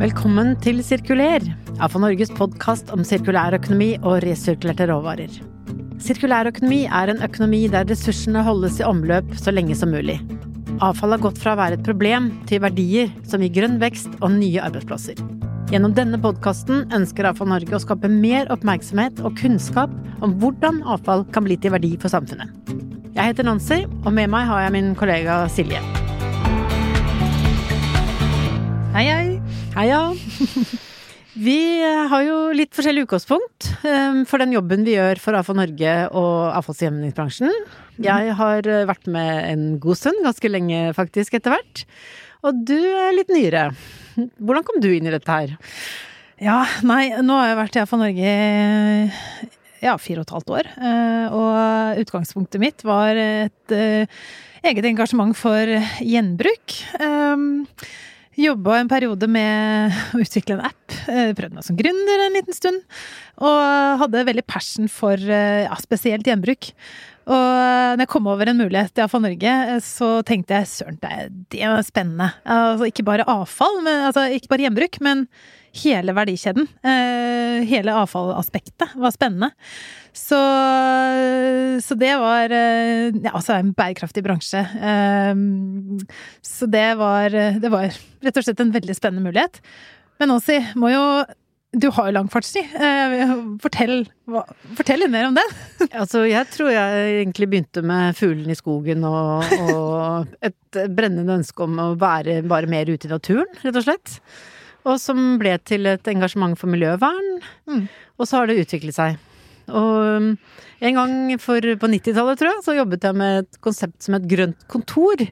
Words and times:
Velkommen 0.00 0.56
til 0.64 0.80
Sirkuler, 0.82 1.44
AFA 1.78 2.00
Norges 2.02 2.32
podkast 2.34 2.90
om 2.90 3.04
sirkulær 3.06 3.54
økonomi 3.60 3.92
og 4.00 4.24
resirkulerte 4.24 4.88
råvarer. 4.90 5.30
Sirkulær 6.02 6.50
økonomi 6.50 6.80
er 6.88 7.12
en 7.12 7.22
økonomi 7.22 7.68
der 7.70 7.86
ressursene 7.86 8.42
holdes 8.42 8.80
i 8.82 8.88
omløp 8.88 9.36
så 9.38 9.54
lenge 9.54 9.78
som 9.78 9.94
mulig. 9.94 10.18
Avfall 10.82 11.14
har 11.14 11.22
gått 11.22 11.38
fra 11.38 11.54
å 11.54 11.60
være 11.62 11.78
et 11.78 11.86
problem 11.86 12.32
til 12.50 12.64
verdier 12.66 13.14
som 13.22 13.38
gir 13.46 13.54
grønn 13.54 13.78
vekst 13.78 14.18
og 14.18 14.34
nye 14.34 14.66
arbeidsplasser. 14.66 15.22
Gjennom 15.70 15.92
denne 15.94 16.18
podkasten 16.18 16.88
ønsker 16.90 17.28
Avfall 17.28 17.46
Norge 17.52 17.76
å 17.76 17.78
skape 17.78 18.08
mer 18.10 18.48
oppmerksomhet 18.50 19.20
og 19.22 19.36
kunnskap 19.38 19.92
om 20.18 20.32
hvordan 20.42 20.80
avfall 20.82 21.22
kan 21.30 21.44
bli 21.46 21.54
til 21.62 21.70
verdi 21.70 21.92
for 22.02 22.10
samfunnet. 22.10 22.50
Jeg 23.14 23.28
heter 23.28 23.46
Nancy, 23.46 23.84
og 24.02 24.10
med 24.16 24.32
meg 24.32 24.48
har 24.48 24.64
jeg 24.64 24.72
min 24.74 24.88
kollega 24.98 25.44
Silje. 25.54 25.78
Hei, 28.96 29.04
hei. 29.06 29.26
Heia! 29.76 30.00
Vi 31.46 31.60
har 31.86 32.24
jo 32.26 32.38
litt 32.58 32.74
forskjellig 32.74 33.04
utgangspunkt 33.06 33.68
um, 33.86 34.24
for 34.26 34.42
den 34.42 34.50
jobben 34.50 34.82
vi 34.82 34.96
gjør 34.96 35.20
for 35.22 35.38
Avfall 35.38 35.60
Norge 35.60 35.92
og 36.10 36.50
avfallsgjenvinningsbransjen. 36.58 37.54
Jeg 38.02 38.34
har 38.34 38.66
uh, 38.66 38.80
vært 38.90 39.06
med 39.06 39.30
en 39.46 39.62
god 39.80 40.00
stund, 40.02 40.18
ganske 40.26 40.50
lenge 40.50 40.88
faktisk 40.98 41.38
etter 41.38 41.54
hvert. 41.54 41.84
Og 42.46 42.62
du 42.66 42.78
er 42.78 43.12
litt 43.16 43.32
nyere. 43.32 43.68
Hvordan 44.40 44.64
kom 44.66 44.80
du 44.82 44.88
inn 44.92 45.08
i 45.08 45.12
dette 45.12 45.30
her? 45.34 45.56
Ja, 46.40 46.62
nei, 46.86 47.10
nå 47.20 47.36
har 47.36 47.50
jeg 47.50 47.58
vært 47.58 47.76
i 47.76 47.80
AFA 47.82 47.98
Norge 48.00 48.34
ja, 49.84 49.94
fire 50.00 50.22
og 50.22 50.26
et 50.26 50.34
halvt 50.34 50.52
år. 50.56 50.68
eh, 50.76 51.34
Og 51.36 52.00
utgangspunktet 52.04 52.60
mitt 52.62 52.84
var 52.84 53.16
et 53.20 53.74
eh, 53.76 54.20
eget 54.64 54.88
engasjement 54.88 55.36
for 55.36 55.74
gjenbruk. 56.04 56.78
Um, 57.00 57.66
Jobba 58.40 58.78
en 58.78 58.88
periode 58.88 59.26
med 59.28 59.92
å 60.14 60.20
utvikle 60.22 60.56
en 60.56 60.64
app. 60.70 60.94
eh, 61.12 61.32
Prøvde 61.36 61.58
meg 61.58 61.66
som 61.66 61.76
gründer 61.76 62.24
en 62.24 62.36
liten 62.38 62.56
stund. 62.56 62.80
Og 63.40 64.00
hadde 64.04 64.24
veldig 64.28 64.44
passion 64.48 64.88
for 64.88 65.20
ja, 65.20 65.76
spesielt 65.80 66.28
gjenbruk. 66.28 66.70
Og 67.30 67.94
når 67.94 68.02
jeg 68.04 68.10
kom 68.10 68.26
over 68.32 68.50
en 68.50 68.58
mulighet 68.58 68.98
i 68.98 69.04
AFA 69.04 69.20
Norge, 69.22 69.52
eh, 69.76 69.80
så 69.84 70.10
tenkte 70.26 70.56
jeg 70.58 70.66
søren, 70.72 70.98
det, 71.02 71.62
er- 71.62 71.82
spennende. 71.86 72.32
Altså, 72.44 72.88
ikke 72.90 73.04
bare 73.06 73.26
avfall, 73.30 73.80
men, 73.86 74.06
altså, 74.08 74.26
ikke 74.34 74.50
bare 74.50 74.66
gjenbruk, 74.66 74.98
men 75.04 75.26
hele 75.80 76.10
verdikjeden. 76.16 76.66
Eh, 76.82 77.60
hele 77.70 77.94
avfallaspektet 77.94 78.96
var 78.98 79.14
spennende. 79.14 79.52
Så, 80.10 80.38
så 81.86 81.94
det 81.98 82.10
var 82.18 82.50
eh, 82.50 83.10
ja, 83.22 83.30
altså 83.36 83.54
en 83.60 83.70
bærekraftig 83.78 84.24
bransje. 84.26 84.64
Eh, 84.66 85.44
så 86.42 86.66
det 86.70 86.88
var, 86.98 87.30
det 87.62 87.70
var 87.72 87.86
rett 88.26 88.40
og 88.42 88.46
slett 88.48 88.64
en 88.64 88.74
veldig 88.74 88.96
spennende 88.98 89.30
mulighet. 89.30 89.62
Men 90.20 90.34
Åsi, 90.34 90.58
må 90.76 90.90
jo 90.92 91.04
Du 91.70 91.86
har 91.94 92.08
jo 92.08 92.14
lang 92.16 92.28
fartstid. 92.30 92.66
Eh, 92.74 93.30
Fortell, 93.62 94.00
fortell 94.74 95.04
litt 95.04 95.12
mer 95.12 95.28
om 95.28 95.36
det. 95.38 95.44
Altså, 96.00 96.24
jeg 96.26 96.48
tror 96.50 96.72
jeg 96.74 97.20
egentlig 97.20 97.48
begynte 97.52 97.82
med 97.86 98.16
fuglen 98.18 98.50
i 98.50 98.58
skogen 98.58 99.06
og, 99.06 99.46
og 99.70 100.32
et 100.42 100.80
brennende 100.96 101.38
ønske 101.38 101.66
om 101.66 101.78
å 101.78 101.92
være 102.00 102.40
bare 102.50 102.70
mer 102.70 102.90
ute 102.90 103.06
i 103.06 103.12
naturen, 103.12 103.48
rett 103.62 103.78
og 103.78 103.86
slett. 103.86 104.16
Og 104.88 104.98
som 104.98 105.36
ble 105.38 105.54
til 105.62 105.86
et 105.86 106.10
engasjement 106.10 106.58
for 106.58 106.72
miljøvern. 106.72 107.38
Mm. 107.70 107.84
Og 108.18 108.26
så 108.26 108.40
har 108.40 108.50
det 108.50 108.60
utviklet 108.64 108.96
seg. 108.96 109.18
Og 109.70 109.96
um, 110.18 110.30
en 110.82 110.96
gang 110.98 111.16
for, 111.42 111.62
på 111.62 111.90
90-tallet, 111.94 112.40
tror 112.40 112.50
jeg, 112.50 112.62
så 112.66 112.78
jobbet 112.78 113.06
jeg 113.06 113.18
med 113.20 113.42
et 113.44 113.60
konsept 113.62 113.98
som 114.02 114.16
et 114.18 114.26
grønt 114.30 114.66
kontor. 114.72 115.22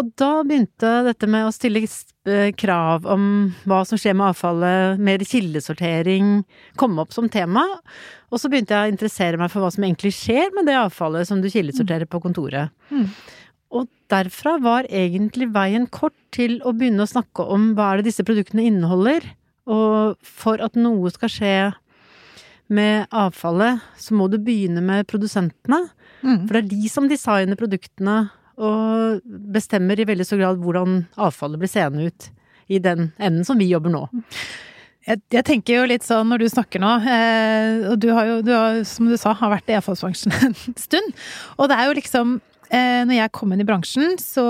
Og 0.00 0.08
da 0.16 0.30
begynte 0.46 0.90
dette 1.04 1.28
med 1.28 1.44
å 1.44 1.52
stille 1.52 1.82
eh, 1.84 2.50
krav 2.56 3.04
om 3.10 3.24
hva 3.68 3.82
som 3.84 4.00
skjer 4.00 4.14
med 4.16 4.30
avfallet, 4.30 5.02
mer 5.02 5.20
kildesortering, 5.28 6.38
komme 6.80 7.04
opp 7.04 7.12
som 7.12 7.28
tema. 7.28 7.66
Og 8.32 8.40
så 8.40 8.48
begynte 8.48 8.72
jeg 8.72 8.88
å 8.88 8.94
interessere 8.94 9.40
meg 9.40 9.52
for 9.52 9.60
hva 9.60 9.68
som 9.74 9.84
egentlig 9.84 10.14
skjer 10.16 10.54
med 10.56 10.70
det 10.70 10.78
avfallet 10.80 11.28
som 11.28 11.42
du 11.42 11.50
kildesorterer 11.52 12.08
på 12.08 12.22
kontoret. 12.24 12.72
Mm. 12.88 13.10
Og 13.76 13.90
derfra 14.10 14.56
var 14.62 14.88
egentlig 14.88 15.50
veien 15.52 15.84
kort 15.92 16.16
til 16.34 16.58
å 16.64 16.72
begynne 16.74 17.04
å 17.04 17.10
snakke 17.10 17.44
om 17.44 17.74
hva 17.76 17.92
er 17.92 18.00
det 18.00 18.10
disse 18.10 18.24
produktene 18.26 18.64
inneholder. 18.70 19.28
Og 19.70 20.16
for 20.24 20.64
at 20.64 20.80
noe 20.80 21.12
skal 21.12 21.30
skje 21.30 21.54
med 22.70 23.10
avfallet, 23.12 23.82
så 24.00 24.16
må 24.16 24.30
du 24.30 24.38
begynne 24.40 24.80
med 24.82 25.04
produsentene. 25.10 25.84
Mm. 26.24 26.46
For 26.46 26.56
det 26.56 26.62
er 26.62 26.70
de 26.72 26.90
som 26.90 27.08
designer 27.10 27.58
produktene 27.58 28.30
og 28.60 29.22
bestemmer 29.54 30.00
i 30.00 30.06
veldig 30.08 30.26
stor 30.28 30.42
grad 30.42 30.60
hvordan 30.60 31.04
avfallet 31.20 31.62
blir 31.62 31.72
seende 31.72 32.10
ut 32.10 32.28
i 32.70 32.78
den 32.82 33.10
enden 33.18 33.46
som 33.46 33.58
vi 33.58 33.70
jobber 33.70 33.92
nå. 33.92 34.04
Jeg, 35.08 35.22
jeg 35.32 35.46
tenker 35.48 35.78
jo 35.78 35.88
litt 35.88 36.04
sånn 36.04 36.28
når 36.30 36.42
du 36.42 36.50
snakker 36.52 36.82
nå, 36.82 36.90
eh, 37.08 37.88
og 37.90 37.96
du 38.02 38.10
har 38.14 38.28
jo, 38.28 38.36
du 38.44 38.52
har, 38.52 38.82
som 38.86 39.08
du 39.08 39.16
sa, 39.18 39.32
har 39.34 39.52
vært 39.54 39.72
i 39.72 39.78
avfallsbransjen 39.78 40.36
en 40.46 40.56
stund. 40.78 41.16
Og 41.56 41.70
det 41.70 41.78
er 41.78 41.88
jo 41.88 41.96
liksom 41.98 42.36
eh, 42.68 43.02
Når 43.08 43.16
jeg 43.16 43.32
kom 43.36 43.54
inn 43.54 43.64
i 43.64 43.66
bransjen, 43.66 44.18
så 44.20 44.44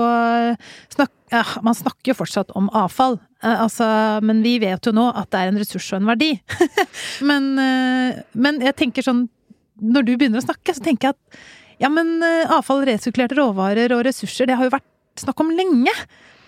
snak, 0.91 1.13
eh, 1.31 1.55
Man 1.65 1.77
snakker 1.77 2.11
jo 2.11 2.19
fortsatt 2.19 2.51
om 2.59 2.69
avfall. 2.77 3.17
Eh, 3.41 3.63
altså, 3.63 3.85
men 4.27 4.43
vi 4.45 4.57
vet 4.61 4.85
jo 4.85 4.93
nå 4.95 5.07
at 5.15 5.31
det 5.31 5.39
er 5.41 5.53
en 5.53 5.61
ressurs 5.61 5.87
og 5.93 6.01
en 6.01 6.11
verdi. 6.11 6.33
men, 7.29 7.51
eh, 7.63 8.21
men 8.33 8.61
jeg 8.61 8.77
tenker 8.83 9.07
sånn 9.07 9.25
Når 9.81 10.05
du 10.05 10.13
begynner 10.13 10.43
å 10.43 10.45
snakke, 10.45 10.75
så 10.75 10.83
tenker 10.83 11.09
jeg 11.09 11.17
at 11.17 11.41
ja, 11.81 11.89
men 11.91 12.19
eh, 12.25 12.51
avfall, 12.51 12.83
resirkulerte 12.87 13.37
råvarer 13.39 13.93
og 13.95 14.05
ressurser, 14.07 14.49
det 14.49 14.57
har 14.59 14.67
jo 14.67 14.75
vært 14.75 14.87
snakk 15.21 15.41
om 15.43 15.53
lenge. 15.57 15.93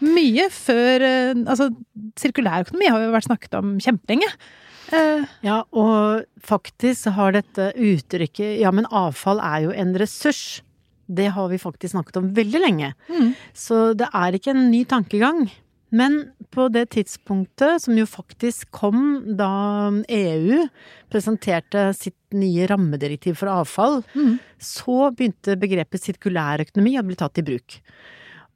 Mye 0.03 0.49
før 0.51 1.05
eh, 1.05 1.31
Altså, 1.45 1.69
sirkulærøkonomi 2.19 2.91
har 2.91 3.05
jo 3.05 3.15
vært 3.15 3.29
snakket 3.29 3.57
om 3.59 3.77
kjempelenge. 3.83 4.29
Uh, 4.93 5.23
Ja, 5.41 5.63
og 5.71 6.27
faktisk 6.43 7.07
har 7.15 7.33
dette 7.33 7.71
uttrykket 7.71 8.59
ja, 8.61 8.69
men 8.75 8.89
avfall 8.93 9.41
er 9.41 9.65
jo 9.65 9.73
en 9.73 9.95
ressurs. 9.97 10.61
Det 11.07 11.31
har 11.35 11.49
vi 11.51 11.59
faktisk 11.61 11.95
snakket 11.95 12.19
om 12.19 12.29
veldig 12.35 12.61
lenge. 12.61 12.93
Mm. 13.09 13.33
Så 13.57 13.93
det 13.97 14.09
er 14.13 14.37
ikke 14.37 14.53
en 14.53 14.67
ny 14.71 14.83
tankegang. 14.89 15.47
Men 15.93 16.31
på 16.53 16.65
det 16.73 16.87
tidspunktet, 16.95 17.83
som 17.83 17.97
jo 17.97 18.07
faktisk 18.09 18.71
kom 18.73 19.35
da 19.37 19.91
EU 20.09 20.63
presenterte 21.13 21.91
sitt 21.93 22.17
nye 22.33 22.65
rammedirektiv 22.71 23.37
for 23.37 23.51
avfall, 23.53 24.01
Mm. 24.15 24.39
så 24.57 25.13
begynte 25.13 25.59
begrepet 25.59 26.01
sirkulærøkonomi 26.01 26.97
å 26.97 27.05
bli 27.05 27.15
tatt 27.15 27.37
i 27.37 27.45
bruk. 27.45 27.77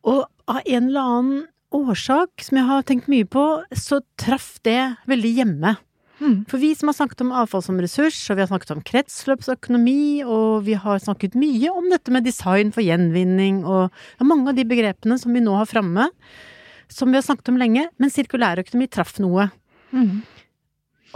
Og 0.03 0.25
av 0.47 0.61
en 0.65 0.87
eller 0.87 1.01
annen 1.01 1.47
årsak, 1.71 2.41
som 2.41 2.57
jeg 2.57 2.65
har 2.65 2.83
tenkt 2.83 3.07
mye 3.11 3.27
på, 3.27 3.63
så 3.75 4.01
traff 4.17 4.57
det 4.63 4.97
veldig 5.07 5.35
hjemme. 5.37 5.77
Mm. 6.19 6.47
For 6.49 6.57
vi 6.57 6.73
som 6.73 6.89
har 6.89 6.97
snakket 6.97 7.21
om 7.21 7.31
avfall 7.31 7.61
som 7.61 7.77
ressurs, 7.77 8.17
og 8.31 8.37
vi 8.37 8.41
har 8.41 8.49
snakket 8.49 8.71
om 8.73 8.81
kretsløpsøkonomi, 8.81 10.23
og 10.25 10.65
vi 10.65 10.73
har 10.73 10.97
snakket 11.03 11.37
mye 11.37 11.69
om 11.69 11.91
dette 11.91 12.09
med 12.09 12.25
design 12.25 12.71
for 12.73 12.81
gjenvinning, 12.81 13.63
og 13.65 13.91
mange 14.25 14.49
av 14.49 14.57
de 14.57 14.65
begrepene 14.65 15.19
som 15.19 15.35
vi 15.35 15.43
nå 15.45 15.53
har 15.59 15.69
framme, 15.69 16.09
som 16.89 17.09
vi 17.11 17.17
har 17.19 17.25
snakket 17.25 17.49
om 17.49 17.57
lenge, 17.61 17.87
men 17.99 18.09
sirkulærøkonomi 18.13 18.87
traff 18.89 19.17
noe. 19.19 19.49
Mm. 19.93 20.21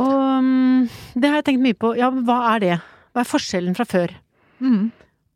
Og 0.01 0.43
mm, 0.43 0.89
det 1.19 1.29
har 1.29 1.41
jeg 1.41 1.47
tenkt 1.51 1.65
mye 1.65 1.77
på. 1.77 1.93
Ja, 1.99 2.09
men 2.13 2.25
hva 2.27 2.39
er 2.55 2.63
det? 2.63 2.75
Hva 3.13 3.23
er 3.25 3.29
forskjellen 3.29 3.75
fra 3.77 3.85
før? 3.85 4.13
Mm. 4.63 4.89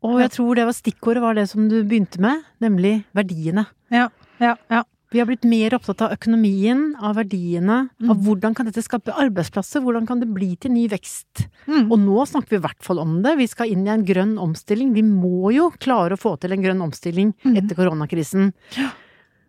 Og 0.06 0.20
jeg 0.22 0.30
tror 0.36 0.54
det 0.58 0.66
var 0.68 0.76
stikkordet 0.76 1.22
var 1.24 1.34
det 1.38 1.48
som 1.50 1.68
du 1.68 1.80
begynte 1.84 2.20
med, 2.22 2.44
nemlig 2.62 3.00
verdiene. 3.16 3.66
Ja, 3.92 4.08
ja, 4.42 4.54
ja. 4.70 4.82
Vi 5.14 5.20
har 5.20 5.28
blitt 5.28 5.44
mer 5.46 5.70
opptatt 5.76 6.00
av 6.02 6.12
økonomien, 6.16 6.80
av 6.98 7.14
verdiene, 7.16 7.76
av 8.02 8.16
Mm. 8.16 8.22
hvordan 8.26 8.54
kan 8.56 8.66
dette 8.66 8.82
skape 8.82 9.14
arbeidsplasser, 9.14 9.80
hvordan 9.80 10.04
kan 10.06 10.18
det 10.20 10.26
bli 10.34 10.56
til 10.56 10.72
ny 10.74 10.88
vekst? 10.90 11.46
Mm. 11.68 11.90
Og 11.92 11.98
nå 12.02 12.26
snakker 12.26 12.50
vi 12.50 12.56
i 12.58 12.64
hvert 12.66 12.82
fall 12.82 12.98
om 12.98 13.22
det. 13.22 13.36
Vi 13.38 13.46
skal 13.46 13.70
inn 13.70 13.86
i 13.86 13.90
en 13.94 14.04
grønn 14.04 14.34
omstilling. 14.36 14.92
Vi 14.94 15.02
må 15.06 15.52
jo 15.54 15.70
klare 15.78 16.16
å 16.18 16.20
få 16.20 16.34
til 16.40 16.52
en 16.52 16.62
grønn 16.62 16.82
omstilling 16.82 17.32
Mhm. 17.44 17.56
etter 17.56 17.76
koronakrisen. 17.78 18.52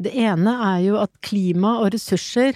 Det 0.00 0.12
ene 0.14 0.50
er 0.76 0.80
jo 0.86 0.96
at 1.02 1.10
klima 1.22 1.78
og 1.82 1.92
ressurser 1.92 2.54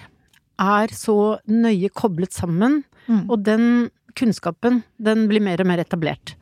er 0.58 0.86
så 0.94 1.38
nøye 1.48 1.88
koblet 1.90 2.32
sammen, 2.32 2.84
Mm. 3.08 3.26
og 3.30 3.42
den 3.42 3.90
kunnskapen, 4.14 4.82
den 5.02 5.26
blir 5.26 5.40
mer 5.42 5.58
og 5.60 5.66
mer 5.66 5.78
etablert. 5.82 6.34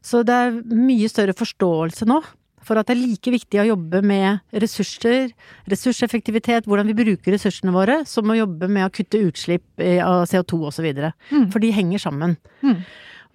Så 0.00 0.22
det 0.24 0.32
er 0.32 0.50
mye 0.62 1.08
større 1.10 1.32
forståelse 1.34 2.06
nå 2.06 2.22
for 2.66 2.80
at 2.80 2.88
det 2.88 2.96
er 2.96 3.02
like 3.02 3.32
viktig 3.36 3.60
å 3.62 3.68
jobbe 3.70 4.02
med 4.06 4.42
ressurser, 4.64 5.30
ressurseffektivitet, 5.70 6.66
hvordan 6.66 6.90
vi 6.90 6.98
bruker 6.98 7.36
ressursene 7.36 7.74
våre, 7.74 8.00
som 8.08 8.28
å 8.30 8.38
jobbe 8.38 8.68
med 8.72 8.88
å 8.88 8.92
kutte 8.94 9.22
utslipp 9.28 9.82
eh, 9.82 10.02
av 10.04 10.26
CO2 10.30 10.60
og 10.60 10.72
så 10.74 10.84
videre. 10.86 11.12
Mm. 11.30 11.48
For 11.54 11.62
de 11.62 11.72
henger 11.76 12.02
sammen. 12.02 12.36
Mm. 12.62 12.78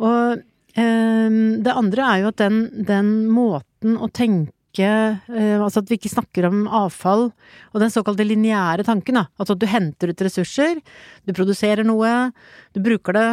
Og 0.03 0.41
eh, 0.75 1.37
det 1.67 1.77
andre 1.83 2.07
er 2.09 2.23
jo 2.23 2.31
at 2.33 2.41
den, 2.43 2.65
den 2.87 3.13
måten 3.31 3.97
å 3.97 4.11
tenke 4.11 4.49
eh, 4.71 5.57
Altså 5.59 5.81
at 5.81 5.89
vi 5.91 5.97
ikke 5.97 6.09
snakker 6.13 6.45
om 6.47 6.61
avfall, 6.71 7.25
og 7.73 7.81
den 7.81 7.91
såkalte 7.91 8.23
lineære 8.23 8.85
tanken, 8.87 9.17
da. 9.19 9.25
Altså 9.35 9.57
at 9.57 9.63
du 9.63 9.67
henter 9.67 10.13
ut 10.13 10.23
ressurser, 10.23 10.79
du 11.27 11.33
produserer 11.35 11.83
noe, 11.83 12.31
du 12.71 12.79
bruker 12.83 13.17
det, 13.17 13.25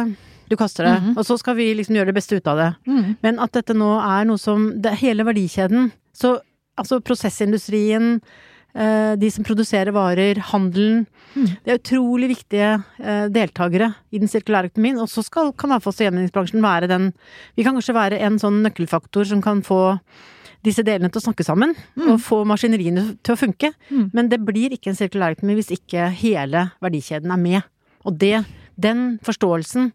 du 0.49 0.55
kaster 0.57 0.83
det, 0.85 1.01
Mhm. 1.01 1.17
og 1.17 1.25
så 1.25 1.37
skal 1.39 1.55
vi 1.55 1.73
liksom 1.75 1.95
gjøre 1.95 2.07
det 2.07 2.15
beste 2.15 2.35
ut 2.35 2.47
av 2.47 2.57
det. 2.57 2.75
Mm. 2.87 3.17
Men 3.21 3.39
at 3.39 3.51
dette 3.51 3.73
nå 3.77 3.89
er 4.01 4.25
noe 4.25 4.37
som 4.37 4.81
det 4.81 4.95
Hele 4.99 5.23
verdikjeden. 5.23 5.91
Så 6.13 6.39
altså 6.77 6.99
prosessindustrien, 7.01 8.21
eh, 8.75 9.15
de 9.15 9.29
som 9.29 9.43
produserer 9.43 9.91
varer, 9.93 10.35
handelen. 10.51 11.05
Mm. 11.35 11.45
Det 11.63 11.67
er 11.73 11.77
utrolig 11.79 12.29
viktige 12.35 12.83
eh, 12.99 13.27
deltakere 13.29 13.93
i 14.11 14.17
den 14.19 14.27
sirkulære 14.27 14.71
økonomien. 14.71 14.99
Og 14.99 15.07
så 15.07 15.23
skal, 15.23 15.51
kan 15.53 15.69
avfalls- 15.71 15.99
og 16.01 16.07
gjenvinningsbransjen 16.11 16.61
være 16.61 16.87
den 16.87 17.13
Vi 17.55 17.63
kan 17.63 17.73
kanskje 17.75 17.93
være 17.93 18.19
en 18.19 18.37
sånn 18.39 18.63
nøkkelfaktor 18.63 19.25
som 19.27 19.41
kan 19.41 19.61
få 19.61 19.99
disse 20.63 20.83
delene 20.83 21.09
til 21.11 21.21
å 21.21 21.23
snakke 21.31 21.45
sammen, 21.45 21.73
Mm. 21.95 22.09
og 22.11 22.19
få 22.19 22.45
maskineriene 22.45 23.17
til 23.23 23.35
å 23.35 23.37
funke. 23.39 23.73
Mm. 23.91 24.11
Men 24.13 24.27
det 24.29 24.39
blir 24.43 24.71
ikke 24.71 24.87
en 24.89 24.95
sirkulær 24.95 25.37
økonomi 25.37 25.55
hvis 25.61 25.71
ikke 25.79 26.09
hele 26.11 26.71
verdikjeden 26.81 27.31
er 27.31 27.37
med. 27.37 27.63
Og 28.05 28.17
det, 28.17 28.45
den 28.79 29.19
forståelsen 29.23 29.91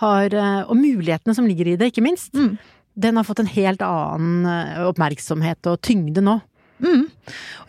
har, 0.00 0.32
eh, 0.34 0.62
og 0.68 0.76
mulighetene 0.76 1.34
som 1.36 1.46
ligger 1.46 1.72
i 1.72 1.76
det, 1.76 1.92
ikke 1.92 2.02
minst, 2.04 2.32
Mm. 2.34 2.58
den 2.98 3.16
har 3.16 3.24
fått 3.24 3.40
en 3.40 3.46
helt 3.46 3.82
annen 3.82 4.46
eh, 4.46 4.82
oppmerksomhet 4.88 5.66
og 5.66 5.80
tyngde 5.82 6.22
nå. 6.22 6.40
Mm. 6.82 7.06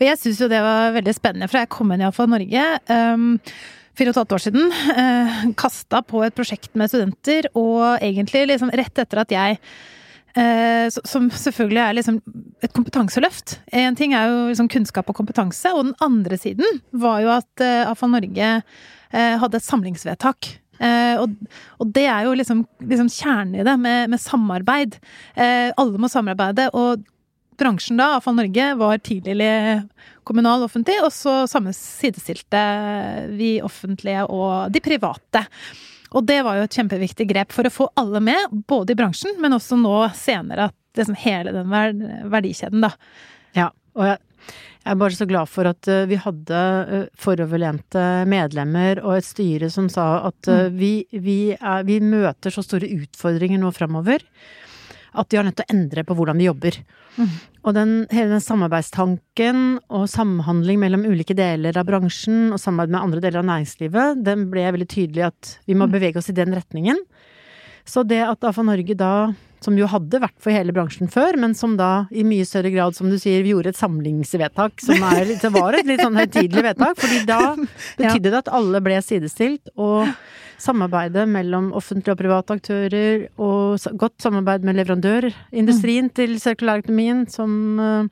jeg 0.00 0.18
syns 0.18 0.40
jo 0.40 0.48
det 0.48 0.60
var 0.60 0.92
veldig 0.96 1.14
spennende, 1.14 1.48
for 1.48 1.58
jeg 1.58 1.68
kom 1.70 1.92
inn 1.92 2.00
iallfall 2.02 2.28
Norge. 2.28 2.64
Um, 2.90 3.40
Fire 3.94 4.10
og 4.10 4.16
et 4.16 4.18
halvt 4.24 4.32
år 4.34 4.42
siden. 4.42 4.72
Eh, 4.98 5.52
Kasta 5.54 6.00
på 6.02 6.24
et 6.26 6.34
prosjekt 6.34 6.74
med 6.74 6.90
studenter, 6.90 7.46
og 7.54 8.00
egentlig 8.02 8.48
liksom 8.50 8.72
rett 8.74 8.98
etter 8.98 9.20
at 9.22 9.30
jeg 9.30 9.58
eh, 10.34 10.88
som 10.90 11.28
selvfølgelig 11.30 11.78
er 11.84 11.94
liksom 11.94 12.18
et 12.60 12.72
kompetanseløft. 12.74 13.60
En 13.72 13.94
ting 13.94 14.16
er 14.18 14.26
jo 14.32 14.48
liksom 14.50 14.68
kunnskap 14.72 15.08
og 15.12 15.14
kompetanse, 15.14 15.70
og 15.70 15.84
den 15.84 15.94
andre 16.02 16.36
siden 16.42 16.82
var 16.90 17.22
jo 17.22 17.30
at 17.36 17.62
eh, 17.62 17.84
AFA 17.86 18.10
Norge 18.10 18.50
eh, 19.12 19.36
hadde 19.38 19.60
et 19.60 19.68
samlingsvedtak. 19.68 20.56
Eh, 20.78 21.20
og, 21.20 21.34
og 21.78 21.90
det 21.94 22.06
er 22.10 22.26
jo 22.26 22.34
liksom, 22.38 22.64
liksom 22.82 23.10
kjernen 23.12 23.60
i 23.60 23.66
det, 23.66 23.76
med, 23.80 24.12
med 24.12 24.22
samarbeid. 24.22 24.98
Eh, 25.34 25.70
alle 25.70 26.00
må 26.00 26.10
samarbeide, 26.10 26.70
og 26.74 27.04
bransjen 27.60 28.00
da, 28.00 28.16
Avfall 28.16 28.38
Norge, 28.38 28.68
var 28.80 29.02
tidligere 29.04 29.84
kommunal 30.26 30.64
offentlig, 30.66 30.96
og 31.04 31.12
så 31.14 31.42
samme 31.50 31.74
sidestilte 31.76 32.62
vi 33.36 33.56
offentlige 33.62 34.24
og 34.26 34.72
de 34.74 34.82
private. 34.82 35.44
Og 36.14 36.26
det 36.26 36.40
var 36.46 36.58
jo 36.58 36.66
et 36.66 36.76
kjempeviktig 36.78 37.26
grep 37.30 37.54
for 37.54 37.66
å 37.66 37.74
få 37.74 37.88
alle 38.00 38.22
med, 38.22 38.52
både 38.70 38.94
i 38.94 38.98
bransjen, 38.98 39.36
men 39.42 39.56
også 39.56 39.78
nå 39.80 39.96
senere 40.18 40.70
at 40.70 40.98
liksom 40.98 41.16
hele 41.18 41.54
den 41.54 41.72
verdikjeden, 42.30 42.84
da. 42.86 42.92
Ja, 43.58 43.70
og 43.98 44.06
jeg, 44.08 44.20
jeg 44.84 44.92
er 44.92 44.98
bare 45.00 45.16
så 45.16 45.26
glad 45.28 45.48
for 45.48 45.68
at 45.70 45.88
eh, 45.88 46.04
vi 46.10 46.18
hadde 46.20 46.58
eh, 46.98 47.06
foroverlente 47.16 48.02
medlemmer 48.28 49.00
og 49.04 49.16
et 49.16 49.24
styre 49.24 49.70
som 49.72 49.88
sa 49.88 50.26
at 50.28 50.48
eh, 50.52 50.68
vi, 50.74 51.06
vi, 51.12 51.38
er, 51.56 51.86
vi 51.88 52.00
møter 52.04 52.52
så 52.52 52.64
store 52.64 52.90
utfordringer 53.00 53.62
nå 53.62 53.72
framover 53.72 54.20
at 55.14 55.30
vi 55.30 55.38
har 55.38 55.46
nødt 55.46 55.56
til 55.60 55.64
å 55.68 55.74
endre 55.76 56.02
på 56.02 56.14
hvordan 56.18 56.40
vi 56.40 56.48
jobber. 56.48 56.76
Mm. 57.14 57.34
Og 57.62 57.74
den, 57.76 57.90
hele 58.10 58.32
den 58.32 58.42
samarbeidstanken 58.42 59.60
og 59.94 60.08
samhandling 60.10 60.80
mellom 60.82 61.04
ulike 61.06 61.36
deler 61.38 61.78
av 61.78 61.86
bransjen 61.86 62.50
og 62.52 62.58
samarbeid 62.58 62.96
med 62.96 63.00
andre 63.00 63.22
deler 63.22 63.40
av 63.44 63.46
næringslivet, 63.52 64.24
den 64.26 64.48
ble 64.50 64.66
veldig 64.74 64.88
tydelig 64.90 65.28
at 65.28 65.52
vi 65.70 65.76
må 65.78 65.86
Mhm. 65.86 65.94
bevege 65.94 66.18
oss 66.18 66.32
i 66.32 66.36
den 66.36 66.50
retningen. 66.52 66.98
Så 67.86 68.02
det 68.02 68.20
at 68.26 68.42
AFA 68.42 68.62
Norge 68.66 68.96
da, 68.98 69.32
som 69.64 69.78
jo 69.78 69.88
hadde 69.90 70.20
vært 70.22 70.36
for 70.42 70.54
hele 70.54 70.74
bransjen 70.76 71.10
før, 71.12 71.38
men 71.40 71.56
som 71.56 71.78
da 71.80 72.06
i 72.12 72.24
mye 72.26 72.46
større 72.48 72.72
grad, 72.74 72.96
som 72.96 73.10
du 73.10 73.16
sier, 73.20 73.42
vi 73.44 73.54
gjorde 73.54 73.72
et 73.72 73.80
samlingsvedtak 73.80 74.84
som 74.84 75.02
er, 75.10 75.34
det 75.40 75.52
var 75.54 75.78
et 75.78 75.88
litt 75.88 76.04
sånn 76.04 76.20
høytidelig 76.20 76.66
vedtak, 76.68 77.00
fordi 77.00 77.22
da 77.28 77.40
betydde 78.00 78.30
det 78.30 78.40
at 78.44 78.54
alle 78.60 78.82
ble 78.84 79.00
sidestilt, 79.04 79.72
og 79.74 80.10
samarbeidet 80.58 81.26
mellom 81.28 81.72
offentlige 81.76 82.14
og 82.14 82.20
private 82.20 82.56
aktører, 82.58 83.26
og 83.38 83.78
godt 84.00 84.22
samarbeid 84.22 84.64
med 84.64 84.78
leverandørindustrien 84.78 86.10
til 86.14 86.38
sirkulærøkonomien, 86.40 87.26
som 87.30 87.80
eh, 87.80 88.08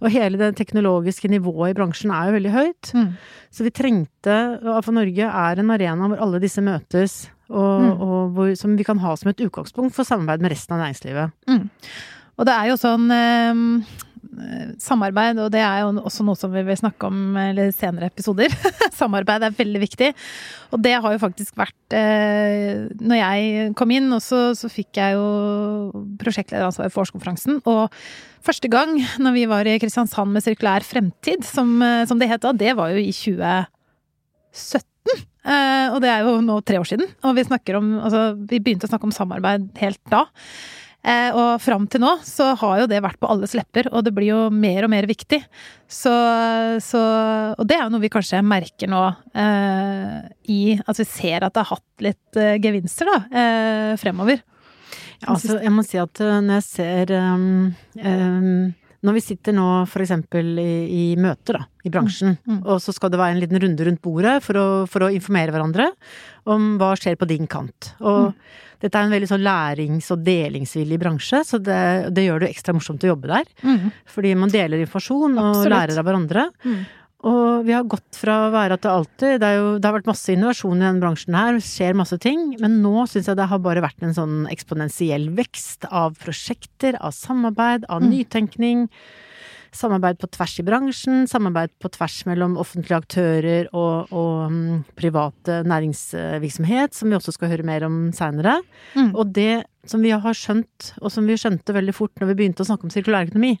Og 0.00 0.10
hele 0.14 0.38
det 0.38 0.56
teknologiske 0.56 1.26
nivået 1.28 1.72
i 1.72 1.74
bransjen 1.74 2.12
er 2.14 2.28
jo 2.28 2.36
veldig 2.36 2.50
høyt. 2.54 2.90
Mm. 2.94 3.08
Så 3.50 3.64
vi 3.66 3.70
trengte 3.74 4.36
for 4.62 4.76
AFA 4.78 4.92
Norge 4.94 5.26
er 5.26 5.58
en 5.58 5.70
arena 5.74 6.06
hvor 6.06 6.20
alle 6.22 6.38
disse 6.38 6.62
møtes, 6.62 7.28
og, 7.50 7.80
Mm. 7.82 8.00
og 8.00 8.30
hvor, 8.36 8.54
som 8.56 8.76
vi 8.76 8.84
kan 8.84 8.98
ha 8.98 9.16
som 9.16 9.30
et 9.30 9.40
utgangspunkt 9.40 9.94
for 9.96 10.04
samarbeid 10.04 10.40
med 10.40 10.52
resten 10.52 10.76
av 10.76 10.84
næringslivet. 10.84 11.32
Og 12.38 12.46
det 12.46 12.54
er 12.54 12.68
jo 12.68 12.76
sånn 12.78 13.10
eh, 13.10 13.54
samarbeid, 14.82 15.38
og 15.42 15.50
det 15.54 15.62
er 15.64 15.82
jo 15.82 16.02
også 16.02 16.26
noe 16.26 16.38
som 16.38 16.52
vi 16.52 16.62
vil 16.66 16.78
snakke 16.78 17.08
om 17.08 17.36
i 17.38 17.68
senere 17.74 18.10
episoder. 18.10 18.52
samarbeid 19.00 19.46
er 19.46 19.56
veldig 19.56 19.80
viktig. 19.82 20.10
Og 20.74 20.82
det 20.84 20.94
har 20.98 21.14
jo 21.14 21.22
faktisk 21.22 21.56
vært 21.58 21.96
eh, 21.96 22.86
Når 23.00 23.20
jeg 23.20 23.72
kom 23.78 23.92
inn, 23.94 24.10
også, 24.14 24.52
så, 24.58 24.70
fikk 24.72 25.00
jeg 25.00 25.16
jo 25.16 26.02
prosjektlederansvar 26.20 26.92
for 26.92 27.06
årskonferansen. 27.06 27.62
Og 27.68 27.88
første 28.44 28.70
gang 28.72 28.94
når 29.22 29.36
vi 29.36 29.48
var 29.50 29.68
i 29.68 29.78
Kristiansand 29.80 30.34
med 30.34 30.44
Sirkulær 30.44 30.86
fremtid, 30.86 31.46
som, 31.48 31.74
eh, 31.82 32.04
som 32.08 32.20
det 32.20 32.30
het 32.30 32.44
da, 32.44 32.54
det 32.56 32.76
var 32.78 32.94
jo 32.94 33.02
i 33.02 33.12
2017. 33.14 35.26
Eh, 35.48 35.86
og 35.94 36.02
det 36.04 36.10
er 36.12 36.26
jo 36.26 36.38
nå 36.44 36.58
tre 36.66 36.80
år 36.80 36.88
siden. 36.88 37.08
Og 37.24 37.36
vi 37.38 37.46
snakker 37.46 37.78
om 37.78 37.94
Altså, 37.98 38.32
vi 38.36 38.60
begynte 38.60 38.88
å 38.88 38.92
snakke 38.92 39.08
om 39.08 39.14
samarbeid 39.14 39.70
helt 39.80 40.02
da. 40.12 40.26
Eh, 41.08 41.30
og 41.32 41.62
fram 41.64 41.86
til 41.88 42.02
nå 42.04 42.10
så 42.26 42.50
har 42.60 42.82
jo 42.82 42.88
det 42.90 42.98
vært 43.00 43.16
på 43.22 43.30
alles 43.32 43.54
lepper, 43.56 43.88
og 43.94 44.02
det 44.04 44.12
blir 44.16 44.28
jo 44.28 44.40
mer 44.52 44.84
og 44.84 44.90
mer 44.92 45.06
viktig. 45.08 45.38
Så, 45.88 46.12
så 46.84 47.00
Og 47.56 47.64
det 47.64 47.78
er 47.78 47.86
jo 47.86 47.92
noe 47.94 48.02
vi 48.02 48.10
kanskje 48.12 48.42
merker 48.44 48.90
nå 48.92 49.00
eh, 49.32 50.18
i 50.52 50.60
at 50.84 51.00
vi 51.00 51.06
ser 51.08 51.46
at 51.46 51.56
det 51.56 51.64
har 51.64 51.78
hatt 51.78 52.04
litt 52.04 52.40
eh, 52.40 52.58
gevinster, 52.60 53.08
da, 53.08 53.22
eh, 53.32 53.94
fremover. 54.00 54.42
Ja, 55.22 55.32
altså, 55.32 55.56
jeg 55.64 55.72
må 55.74 55.82
si 55.86 55.98
at 55.98 56.20
eh, 56.22 56.36
når 56.44 56.60
jeg 56.60 56.66
ser 56.68 57.10
um, 57.18 57.72
um, 58.04 58.68
Når 59.02 59.16
vi 59.16 59.22
sitter 59.22 59.54
nå 59.56 59.64
for 59.90 60.04
eksempel 60.04 60.52
i, 60.62 60.70
i 60.92 61.02
møter 61.18 61.58
da, 61.58 61.64
i 61.86 61.90
bransjen, 61.94 62.36
Mm, 62.44 62.60
mm. 62.60 62.62
og 62.66 62.80
så 62.82 62.92
skal 62.94 63.10
det 63.14 63.18
være 63.20 63.34
en 63.36 63.42
liten 63.42 63.60
runde 63.64 63.88
rundt 63.88 64.02
bordet 64.04 64.38
for 64.44 64.58
å, 64.58 64.68
for 64.90 65.06
å 65.06 65.12
informere 65.14 65.54
hverandre 65.54 65.88
om 66.50 66.74
hva 66.78 66.92
skjer 66.98 67.16
på 67.18 67.28
din 67.30 67.48
kant. 67.50 67.94
Og 68.02 68.28
Mm. 68.28 68.64
Dette 68.80 68.94
er 68.98 69.06
en 69.08 69.10
veldig 69.14 69.28
sånn 69.30 69.42
lærings- 69.46 70.10
og 70.14 70.22
delingsvillig 70.26 70.98
bransje, 71.02 71.40
så 71.44 71.58
det, 71.58 72.12
det 72.14 72.26
gjør 72.28 72.44
det 72.44 72.50
ekstra 72.52 72.74
morsomt 72.76 73.02
å 73.02 73.10
jobbe 73.12 73.28
der. 73.32 73.44
Mm. 73.66 73.90
Fordi 74.06 74.34
man 74.38 74.52
deler 74.54 74.78
informasjon 74.84 75.34
og 75.38 75.48
Absolutt. 75.50 75.72
lærer 75.74 75.98
av 75.98 76.06
hverandre. 76.08 76.46
Mm. 76.64 76.80
Og 77.28 77.64
vi 77.66 77.72
har 77.74 77.82
gått 77.90 78.14
fra 78.14 78.36
å 78.46 78.50
være 78.54 78.76
at 78.78 78.84
det 78.84 78.90
alltid 78.94 79.40
Det, 79.42 79.48
jo, 79.56 79.70
det 79.82 79.88
har 79.88 79.96
vært 79.96 80.06
masse 80.06 80.30
innovasjon 80.30 80.76
i 80.78 80.84
denne 80.86 81.02
bransjen 81.02 81.34
her, 81.34 81.56
skjer 81.58 81.96
masse 81.98 82.14
ting, 82.22 82.52
men 82.62 82.76
nå 82.84 83.08
syns 83.10 83.26
jeg 83.26 83.36
det 83.40 83.48
har 83.50 83.58
bare 83.64 83.82
vært 83.82 84.04
en 84.06 84.14
sånn 84.14 84.36
eksponentiell 84.52 85.26
vekst 85.34 85.88
av 85.90 86.14
prosjekter, 86.22 86.94
av 87.02 87.10
samarbeid, 87.18 87.88
av 87.90 88.04
Mm. 88.06 88.12
Samarbeid 89.74 90.18
på 90.20 90.28
tvers 90.32 90.54
i 90.60 90.64
bransjen, 90.66 91.26
samarbeid 91.30 91.72
på 91.82 91.90
tvers 91.94 92.20
mellom 92.28 92.56
offentlige 92.60 92.98
aktører 92.98 93.68
og, 93.72 94.12
og 94.14 94.52
mm, 94.52 94.84
private 94.98 95.60
næringsvirksomhet, 95.68 96.96
som 96.96 97.10
vi 97.10 97.18
også 97.18 97.34
skal 97.36 97.52
høre 97.52 97.66
mer 97.68 97.84
om 97.88 97.98
seinere. 98.16 98.58
Mm. 98.96 99.12
Og 99.14 99.34
det 99.36 99.66
som 99.88 100.04
vi 100.04 100.12
har 100.12 100.36
skjønt, 100.36 100.92
og 101.02 101.12
som 101.12 101.28
vi 101.28 101.36
skjønte 101.38 101.76
veldig 101.76 101.96
fort 101.96 102.16
når 102.20 102.32
vi 102.32 102.38
begynte 102.40 102.64
å 102.64 102.68
snakke 102.68 102.88
om 102.88 102.92
sirkulærøkonomi 102.92 103.56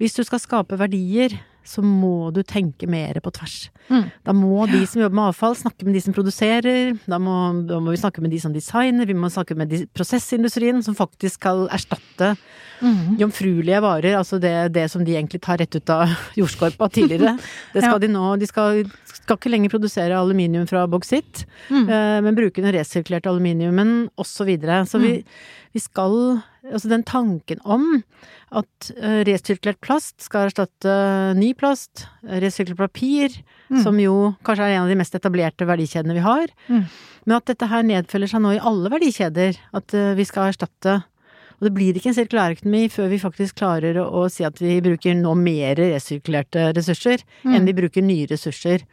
Hvis 0.00 0.16
du 0.16 0.22
skal 0.26 0.42
skape 0.42 0.76
verdier, 0.76 1.32
så 1.66 1.82
må 1.84 2.30
du 2.32 2.42
tenke 2.46 2.86
mer 2.88 3.18
på 3.20 3.32
tvers. 3.34 3.68
Mm. 3.90 4.04
Da 4.26 4.32
må 4.34 4.64
de 4.70 4.80
som 4.86 5.02
jobber 5.02 5.14
med 5.18 5.28
avfall, 5.32 5.54
snakke 5.58 5.86
med 5.86 5.94
de 5.94 6.00
som 6.04 6.14
produserer. 6.16 6.94
Da 7.06 7.18
må, 7.22 7.34
da 7.66 7.78
må 7.82 7.90
vi 7.94 8.00
snakke 8.00 8.22
med 8.24 8.30
de 8.34 8.38
som 8.42 8.54
designer. 8.54 9.06
Vi 9.06 9.14
må 9.18 9.30
snakke 9.30 9.56
med 9.58 9.68
de, 9.70 9.84
prosessindustrien, 9.94 10.82
som 10.86 10.94
faktisk 10.98 11.40
skal 11.42 11.66
erstatte 11.74 12.36
Mm. 12.76 13.16
jomfruelige 13.16 13.78
varer. 13.80 14.18
Altså 14.18 14.36
det, 14.38 14.50
det 14.74 14.82
som 14.92 15.00
de 15.02 15.14
egentlig 15.16 15.40
tar 15.40 15.56
rett 15.56 15.74
ut 15.78 15.88
av 15.94 16.10
jordskorpa 16.36 16.90
tidligere. 16.92 17.38
Det 17.72 17.80
skal 17.80 17.94
Ja. 17.96 17.98
de 18.02 18.08
nå. 18.12 18.24
De 18.38 18.46
skal, 18.46 18.82
skal 19.08 19.38
ikke 19.38 19.48
lenger 19.48 19.70
produsere 19.72 20.12
aluminium 20.18 20.66
fra 20.68 20.82
boksitt, 20.86 21.46
Mm. 21.70 21.88
eh, 21.88 22.20
men 22.20 22.36
bruke 22.36 22.60
den 22.60 22.74
resirkulerte 22.76 23.30
aluminiumen, 23.32 24.10
osv. 24.18 24.28
så 24.28 24.44
videre. 24.44 24.82
Så 24.84 25.00
vi, 25.00 25.24
vi 25.72 25.80
skal 25.80 26.42
altså 26.72 26.90
den 26.90 27.04
tanken 27.06 27.60
om 27.64 27.84
at 28.50 28.90
uh, 28.98 29.22
resirkulert 29.26 29.80
plast 29.84 30.20
skal 30.24 30.48
erstatte 30.48 30.92
ny 31.38 31.52
plast, 31.58 32.06
resirkulert 32.26 32.80
papir, 32.90 33.34
mm. 33.70 33.82
som 33.84 33.98
jo 34.02 34.34
kanskje 34.46 34.68
er 34.68 34.76
en 34.76 34.86
av 34.86 34.92
de 34.92 34.98
mest 34.98 35.18
etablerte 35.18 35.68
verdikjedene 35.68 36.16
vi 36.16 36.24
har, 36.24 36.52
mm. 36.68 36.86
men 37.26 37.36
at 37.38 37.50
dette 37.50 37.68
her 37.70 37.86
nedfølger 37.86 38.34
seg 38.34 38.44
nå 38.44 38.56
i 38.56 38.62
alle 38.72 38.92
verdikjeder. 38.92 39.60
At 39.76 39.94
vi 40.16 40.26
skal 40.28 40.52
erstatte 40.52 41.00
og 41.56 41.64
det 41.64 41.72
blir 41.72 41.96
ikke 41.96 42.10
en 42.10 42.16
sirkulærøkonomi 42.18 42.82
før 42.92 43.08
vi 43.08 43.20
faktisk 43.20 43.56
klarer 43.62 43.96
å, 44.02 44.06
å, 44.12 44.24
si 44.32 44.44
at 44.44 44.58
vi 44.60 44.76
bruker 44.84 45.16
nå 45.16 45.32
mer 45.40 45.78
resirkulerte 45.80 46.68
ressurser 46.76 47.22
mm. 47.46 47.54
enn 47.56 47.68
vi 47.68 47.76
bruker 47.78 48.04
nye 48.04 48.28
ressurser. 48.28 48.84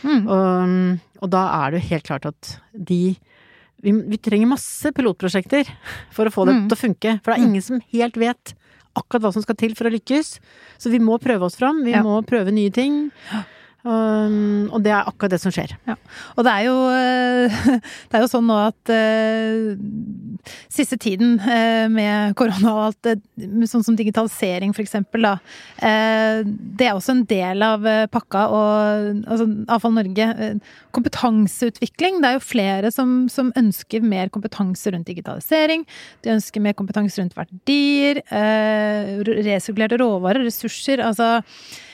Mm. 0.00 0.24
Og, 0.24 0.76
og, 1.20 1.28
da 1.32 1.42
er 1.58 1.72
det 1.72 1.82
jo 1.82 1.90
helt 1.90 2.08
klart 2.08 2.28
at 2.30 2.54
de 2.72 3.00
vi, 3.84 3.92
vi, 3.92 4.18
trenger 4.22 4.48
masse 4.50 4.92
pilotprosjekter 4.96 5.68
for 6.14 6.28
å 6.28 6.32
få 6.32 6.46
det 6.48 6.56
mm. 6.56 6.62
til 6.68 6.76
å 6.76 6.80
funke. 6.80 7.16
For 7.22 7.32
det 7.32 7.36
er 7.36 7.42
mm. 7.42 7.50
ingen 7.50 7.66
som 7.66 7.82
helt 7.92 8.16
vet 8.20 8.54
akkurat 8.96 9.26
hva 9.26 9.34
som 9.34 9.44
skal 9.44 9.58
til 9.60 9.76
for 9.76 9.88
å 9.88 9.92
lykkes. 9.92 10.36
Så 10.80 10.92
vi 10.92 11.00
må 11.02 11.18
prøve 11.22 11.48
oss 11.48 11.58
fram. 11.60 11.82
Vi 11.86 11.94
ja. 11.94 12.02
må 12.06 12.18
prøve 12.26 12.54
nye 12.54 12.72
ting. 12.74 13.04
Um, 13.86 14.66
og 14.74 14.80
det 14.82 14.90
er 14.90 15.06
akkurat 15.06 15.30
det 15.30 15.38
som 15.38 15.52
skjer. 15.54 15.76
Ja. 15.86 15.94
Og 16.34 16.46
det 16.46 16.52
er 16.52 16.64
jo, 16.66 16.74
det 18.10 18.18
er 18.18 18.24
jo 18.24 18.30
sånn 18.30 18.48
nå 18.48 18.56
at 18.64 18.90
uh, 18.90 19.76
siste 20.72 20.98
tiden 21.02 21.36
uh, 21.38 21.86
med 21.92 22.34
korona 22.38 22.72
og 22.72 22.82
alt, 22.88 23.10
uh, 23.12 23.66
sånn 23.70 23.86
som 23.86 23.98
digitalisering 23.98 24.74
eksempel, 24.76 25.28
da, 25.28 25.36
uh, 25.78 26.42
det 26.46 26.88
er 26.88 26.96
også 26.96 27.14
en 27.14 27.22
del 27.30 27.62
av 27.62 27.86
pakka. 28.10 28.46
Og 28.50 29.22
altså, 29.30 29.48
Avfall 29.72 29.96
Norge 30.00 30.50
Kompetanseutvikling. 30.96 32.20
Det 32.22 32.28
er 32.28 32.36
jo 32.38 32.44
flere 32.44 32.90
som, 32.94 33.16
som, 33.32 33.52
ønsker 33.56 34.02
mer 34.02 34.30
kompetanse 34.34 34.90
rundt 34.92 35.08
digitalisering. 35.08 35.84
De 36.24 36.34
ønsker 36.34 36.62
mer 36.64 36.74
kompetanse 36.76 37.20
rundt 37.20 37.36
verdier, 37.38 38.22
resirkulerte 39.46 40.00
råvarer, 40.02 40.44
ressurser. 40.48 41.02
altså 41.04 41.36
Eh, 41.36 41.85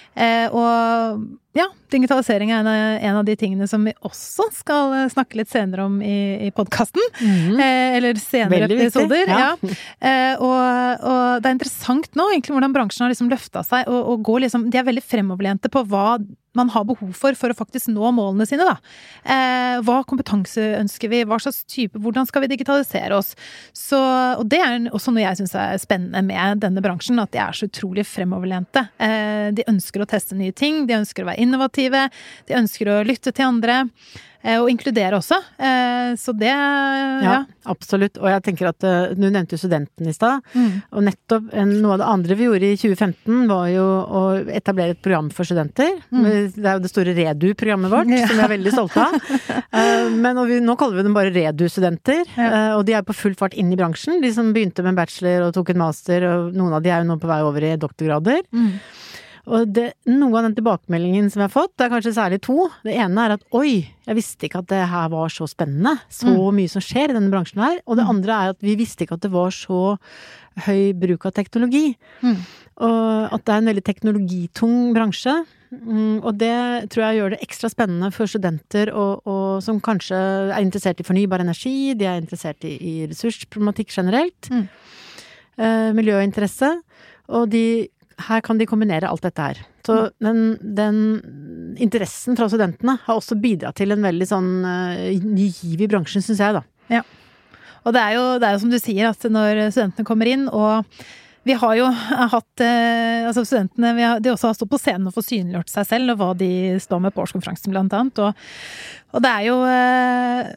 og 0.52 1.22
ja, 1.52 1.66
digitalisering 1.92 2.50
er 2.50 2.64
en 2.64 3.16
av, 3.18 3.24
de 3.28 3.34
tingene 3.36 3.66
som 3.68 3.82
vi 3.84 3.92
også 4.00 4.46
skal 4.56 4.94
eh, 4.96 5.08
snakke 5.12 5.36
litt 5.36 5.50
senere 5.52 5.84
om 5.84 5.98
i, 6.00 6.48
i 6.48 6.50
podkasten. 6.54 7.02
Mm. 7.20 7.58
Eh, 7.60 7.96
eller 7.98 8.20
senere 8.20 8.64
Veldig 8.64 8.78
episoder. 8.86 9.28
Ja. 9.28 9.50
Ja. 9.60 9.74
Eh, 10.00 10.40
og, 10.40 11.04
og, 11.04 11.42
det 11.44 11.50
er 11.50 11.56
interessant 11.58 12.08
nå 12.16 12.30
egentlig 12.32 12.56
hvordan 12.56 12.76
bransjen 12.76 13.04
har 13.04 13.12
liksom 13.12 13.28
løfta 13.32 13.64
seg 13.68 13.90
og, 13.90 14.00
og 14.14 14.24
går 14.24 14.46
liksom 14.46 14.64
De 14.72 14.80
er 14.80 14.88
veldig 14.88 15.04
fremoverlente 15.04 15.70
på 15.72 15.84
hva 15.92 16.16
man 16.58 16.70
har 16.72 16.86
behov 16.88 17.12
for 17.16 17.36
for 17.38 17.52
å 17.52 17.56
faktisk 17.56 17.90
nå 17.92 18.10
målene 18.14 18.46
sine, 18.48 18.66
da. 18.68 18.76
Eh, 19.24 19.78
hva 19.86 20.00
kompetanse 20.08 20.64
ønsker 20.78 21.12
vi, 21.12 21.22
hva 21.28 21.38
slags 21.42 21.62
type, 21.70 22.00
hvordan 22.02 22.28
skal 22.28 22.44
vi 22.44 22.52
digitalisere 22.52 23.16
oss? 23.16 23.32
Så, 23.76 24.00
og 24.38 24.44
det 24.52 24.60
er 24.62 24.88
også 24.92 25.14
noe 25.14 25.24
jeg 25.24 25.40
syns 25.40 25.56
er 25.58 25.80
spennende 25.82 26.22
med 26.26 26.62
denne 26.64 26.84
bransjen, 26.84 27.20
at 27.22 27.32
de 27.34 27.40
er 27.42 27.56
så 27.56 27.68
utrolig 27.70 28.04
fremoverlente. 28.08 28.86
Eh, 29.02 29.48
de 29.56 29.66
ønsker 29.70 30.04
å 30.04 30.08
teste 30.10 30.38
nye 30.38 30.54
ting, 30.56 30.84
de 30.88 31.00
ønsker 31.00 31.24
å 31.24 31.32
være 31.32 31.42
innovative, 31.46 32.08
de 32.48 32.60
ønsker 32.60 32.92
å 32.92 33.00
lytte 33.06 33.32
til 33.32 33.48
andre. 33.48 33.82
Eh, 34.42 34.58
og 34.58 34.68
inkludere 34.70 35.18
også. 35.18 35.38
Eh, 35.56 36.12
så 36.18 36.34
det 36.34 36.50
ja. 36.50 37.18
ja. 37.22 37.36
absolutt. 37.70 38.18
Og 38.18 38.28
jeg 38.30 38.44
tenker 38.48 38.70
at 38.72 38.86
eh, 38.86 39.14
du 39.14 39.28
nevnte 39.28 39.54
jo 39.54 39.60
studenten 39.62 40.08
i 40.10 40.14
stad. 40.16 40.42
Mm. 40.54 40.72
Og 40.90 41.06
nettopp 41.06 41.52
noe 41.70 41.94
av 41.94 42.02
det 42.02 42.08
andre 42.10 42.38
vi 42.38 42.48
gjorde 42.48 42.72
i 42.72 42.78
2015 42.80 43.44
var 43.50 43.68
jo 43.70 43.86
å 43.86 44.22
etablere 44.50 44.96
et 44.96 45.02
program 45.02 45.30
for 45.34 45.48
studenter. 45.48 45.94
Mm. 46.10 46.26
Det 46.56 46.66
er 46.66 46.78
jo 46.78 46.84
det 46.84 46.92
store 46.92 47.16
Redu-programmet 47.16 47.92
vårt, 47.92 48.10
ja. 48.10 48.26
som 48.26 48.40
vi 48.40 48.46
er 48.46 48.54
veldig 48.56 48.74
stolte 48.74 49.06
av. 49.06 49.18
Men 50.22 50.42
vi, 50.48 50.58
nå 50.64 50.76
kaller 50.80 51.00
vi 51.00 51.06
dem 51.06 51.16
bare 51.16 51.34
Redu-studenter. 51.34 52.24
Ja. 52.34 52.50
Og 52.78 52.86
de 52.88 52.96
er 52.98 53.06
på 53.06 53.16
full 53.16 53.38
fart 53.38 53.54
inn 53.58 53.70
i 53.72 53.78
bransjen. 53.78 54.20
De 54.24 54.32
som 54.34 54.50
begynte 54.54 54.84
med 54.86 54.98
bachelor 54.98 55.48
og 55.48 55.56
tok 55.56 55.72
en 55.72 55.82
master, 55.84 56.26
og 56.28 56.58
noen 56.58 56.74
av 56.78 56.84
de 56.84 56.92
er 56.92 57.04
jo 57.04 57.12
nå 57.12 57.18
på 57.22 57.30
vei 57.30 57.42
over 57.46 57.68
i 57.68 57.76
doktorgrader. 57.80 58.42
Mm. 58.50 58.74
Og 59.50 59.70
det, 59.74 59.88
noe 60.06 60.38
av 60.38 60.46
den 60.46 60.54
tilbakemeldingen 60.54 61.26
som 61.32 61.42
jeg 61.42 61.48
har 61.48 61.54
fått, 61.54 61.72
det 61.74 61.86
er 61.86 61.92
kanskje 61.96 62.14
særlig 62.14 62.38
to. 62.46 62.68
Det 62.86 62.94
ene 62.94 63.24
er 63.24 63.34
at 63.34 63.46
oi, 63.58 63.80
jeg 64.06 64.18
visste 64.18 64.46
ikke 64.46 64.60
at 64.62 64.68
det 64.70 64.82
her 64.92 65.08
var 65.10 65.32
så 65.34 65.48
spennende. 65.50 65.96
Så 66.12 66.30
mm. 66.30 66.58
mye 66.60 66.70
som 66.70 66.84
skjer 66.84 67.10
i 67.10 67.16
denne 67.16 67.32
bransjen 67.32 67.62
her. 67.62 67.80
Og 67.82 67.98
det 67.98 68.06
mm. 68.06 68.12
andre 68.14 68.36
er 68.36 68.52
at 68.54 68.60
vi 68.62 68.76
visste 68.78 69.02
ikke 69.02 69.18
at 69.18 69.24
det 69.24 69.32
var 69.34 69.50
så 69.56 69.96
høy 70.68 70.92
bruk 70.98 71.26
av 71.26 71.34
teknologi. 71.34 71.88
Mm. 72.22 72.38
Og 72.86 73.34
at 73.34 73.42
det 73.42 73.54
er 73.54 73.64
en 73.64 73.70
veldig 73.72 73.84
teknologitung 73.88 74.76
bransje. 74.94 75.34
Mm, 75.72 76.20
og 76.20 76.36
det 76.38 76.54
tror 76.92 77.06
jeg 77.06 77.18
gjør 77.18 77.34
det 77.34 77.42
ekstra 77.42 77.70
spennende 77.72 78.10
for 78.12 78.28
studenter 78.28 78.90
og, 78.92 79.22
og 79.24 79.62
som 79.64 79.78
kanskje 79.80 80.18
er 80.52 80.60
interessert 80.60 81.00
i 81.00 81.06
fornybar 81.06 81.40
energi, 81.40 81.94
de 81.96 82.04
er 82.04 82.20
interessert 82.20 82.66
i, 82.68 82.74
i 82.76 82.94
ressursproblematikk 83.08 83.94
generelt. 83.94 84.50
Mm. 84.52 84.66
Eh, 85.56 85.90
miljøinteresse. 85.96 86.70
Og 87.32 87.48
de 87.52 87.88
her 88.28 88.42
kan 88.44 88.60
de 88.60 88.66
kombinere 88.68 89.08
alt 89.08 89.24
dette 89.24 89.46
her. 89.48 89.62
Så 89.86 89.96
den, 90.22 90.56
den, 90.62 90.98
interessen 91.82 92.36
fra 92.38 92.48
studentene 92.50 92.98
har 93.04 93.18
også 93.18 93.38
bidratt 93.40 93.78
til 93.80 93.94
en 93.94 94.04
veldig 94.04 94.28
sånn 94.28 94.52
uh, 94.62 95.24
ny 95.24 95.48
giv 95.48 95.82
i 95.82 95.88
bransjen, 95.90 96.24
syns 96.24 96.42
jeg, 96.42 96.58
da. 96.58 96.62
Ja. 96.92 97.02
Og 97.82 97.96
det 97.96 98.02
er, 98.02 98.14
jo, 98.18 98.24
det 98.38 98.46
er 98.46 98.54
jo 98.54 98.62
som 98.62 98.70
du 98.70 98.78
sier, 98.78 99.10
at 99.10 99.26
når 99.26 99.66
studentene 99.72 100.06
kommer 100.06 100.30
inn 100.30 100.46
og 100.52 100.86
vi 101.42 101.54
har 101.58 101.74
jo 101.74 101.88
hatt 101.90 102.62
eh, 102.62 103.26
altså 103.26 103.42
Studentene 103.42 103.92
har, 103.98 104.20
de 104.22 104.30
også 104.30 104.52
har 104.52 104.58
stått 104.58 104.70
på 104.70 104.78
scenen 104.78 105.08
og 105.10 105.16
fått 105.16 105.32
synliggjort 105.32 105.72
seg 105.72 105.88
selv, 105.88 106.12
og 106.14 106.20
hva 106.20 106.28
de 106.38 106.50
står 106.82 107.02
med 107.02 107.14
på 107.14 107.24
årskonferansen, 107.24 107.72
blant 107.74 107.94
annet. 107.98 108.20
Og, 108.22 108.44
og 109.10 109.24
det 109.24 109.32
er 109.32 109.48
jo 109.48 109.56
eh, 109.66 110.52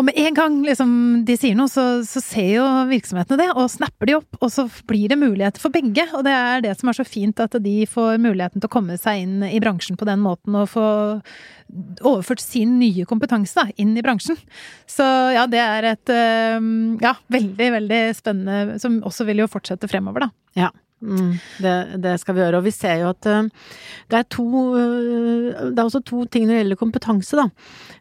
og 0.00 0.06
med 0.08 0.16
en 0.16 0.36
gang 0.36 0.54
liksom, 0.64 0.92
de 1.28 1.34
sier 1.36 1.56
noe, 1.58 1.68
så, 1.68 2.00
så, 2.08 2.22
ser 2.24 2.54
jo 2.54 2.64
virksomhetene 2.88 3.36
det, 3.42 3.48
og 3.52 3.68
snapper 3.68 4.08
de 4.08 4.16
opp. 4.16 4.38
Og 4.40 4.48
så 4.54 4.64
blir 4.88 5.12
det 5.12 5.18
muligheter 5.20 5.60
for 5.60 5.74
begge. 5.74 6.06
Og 6.16 6.24
det 6.24 6.32
er 6.32 6.64
det 6.64 6.72
som 6.80 6.88
er 6.88 6.96
så 6.96 7.04
fint, 7.04 7.42
at 7.44 7.58
de 7.60 7.74
får 7.90 8.16
muligheten 8.24 8.62
til 8.62 8.70
å 8.70 8.72
komme 8.72 8.96
seg 9.00 9.26
inn 9.26 9.44
i 9.44 9.60
bransjen 9.60 10.00
på 10.00 10.08
den 10.08 10.22
måten, 10.24 10.56
og 10.56 10.70
få 10.72 10.86
overført 12.00 12.40
sin 12.40 12.78
nye 12.80 13.04
kompetanse 13.06 13.60
da, 13.60 13.68
inn 13.76 13.92
i 13.92 14.04
bransjen. 14.04 14.40
Så 14.88 15.04
ja, 15.36 15.44
det 15.50 15.60
er 15.62 15.92
et 15.92 16.14
ja, 17.04 17.16
veldig, 17.36 17.72
veldig 17.76 18.04
spennende, 18.16 18.78
som 18.80 19.02
også 19.06 19.28
vil 19.28 19.44
jo 19.44 19.52
fortsette 19.52 19.90
fremover, 19.90 20.30
da. 20.30 20.32
Ja. 20.64 20.72
Mm, 21.00 21.38
det, 21.58 21.74
det, 22.04 22.18
skal 22.20 22.36
vi 22.36 22.42
gjøre. 22.42 22.60
Og 22.60 22.66
vi 22.66 22.72
ser 22.74 22.98
jo 23.00 23.12
at 23.14 23.28
uh, 23.28 23.46
det 24.12 24.18
er 24.18 24.26
to 24.28 24.44
uh, 24.76 25.70
Det 25.72 25.78
er 25.78 25.86
også 25.86 26.02
to 26.04 26.26
ting 26.28 26.44
når 26.44 26.52
det 26.52 26.60
gjelder 26.64 26.80
kompetanse, 26.80 27.40
da. 27.40 27.46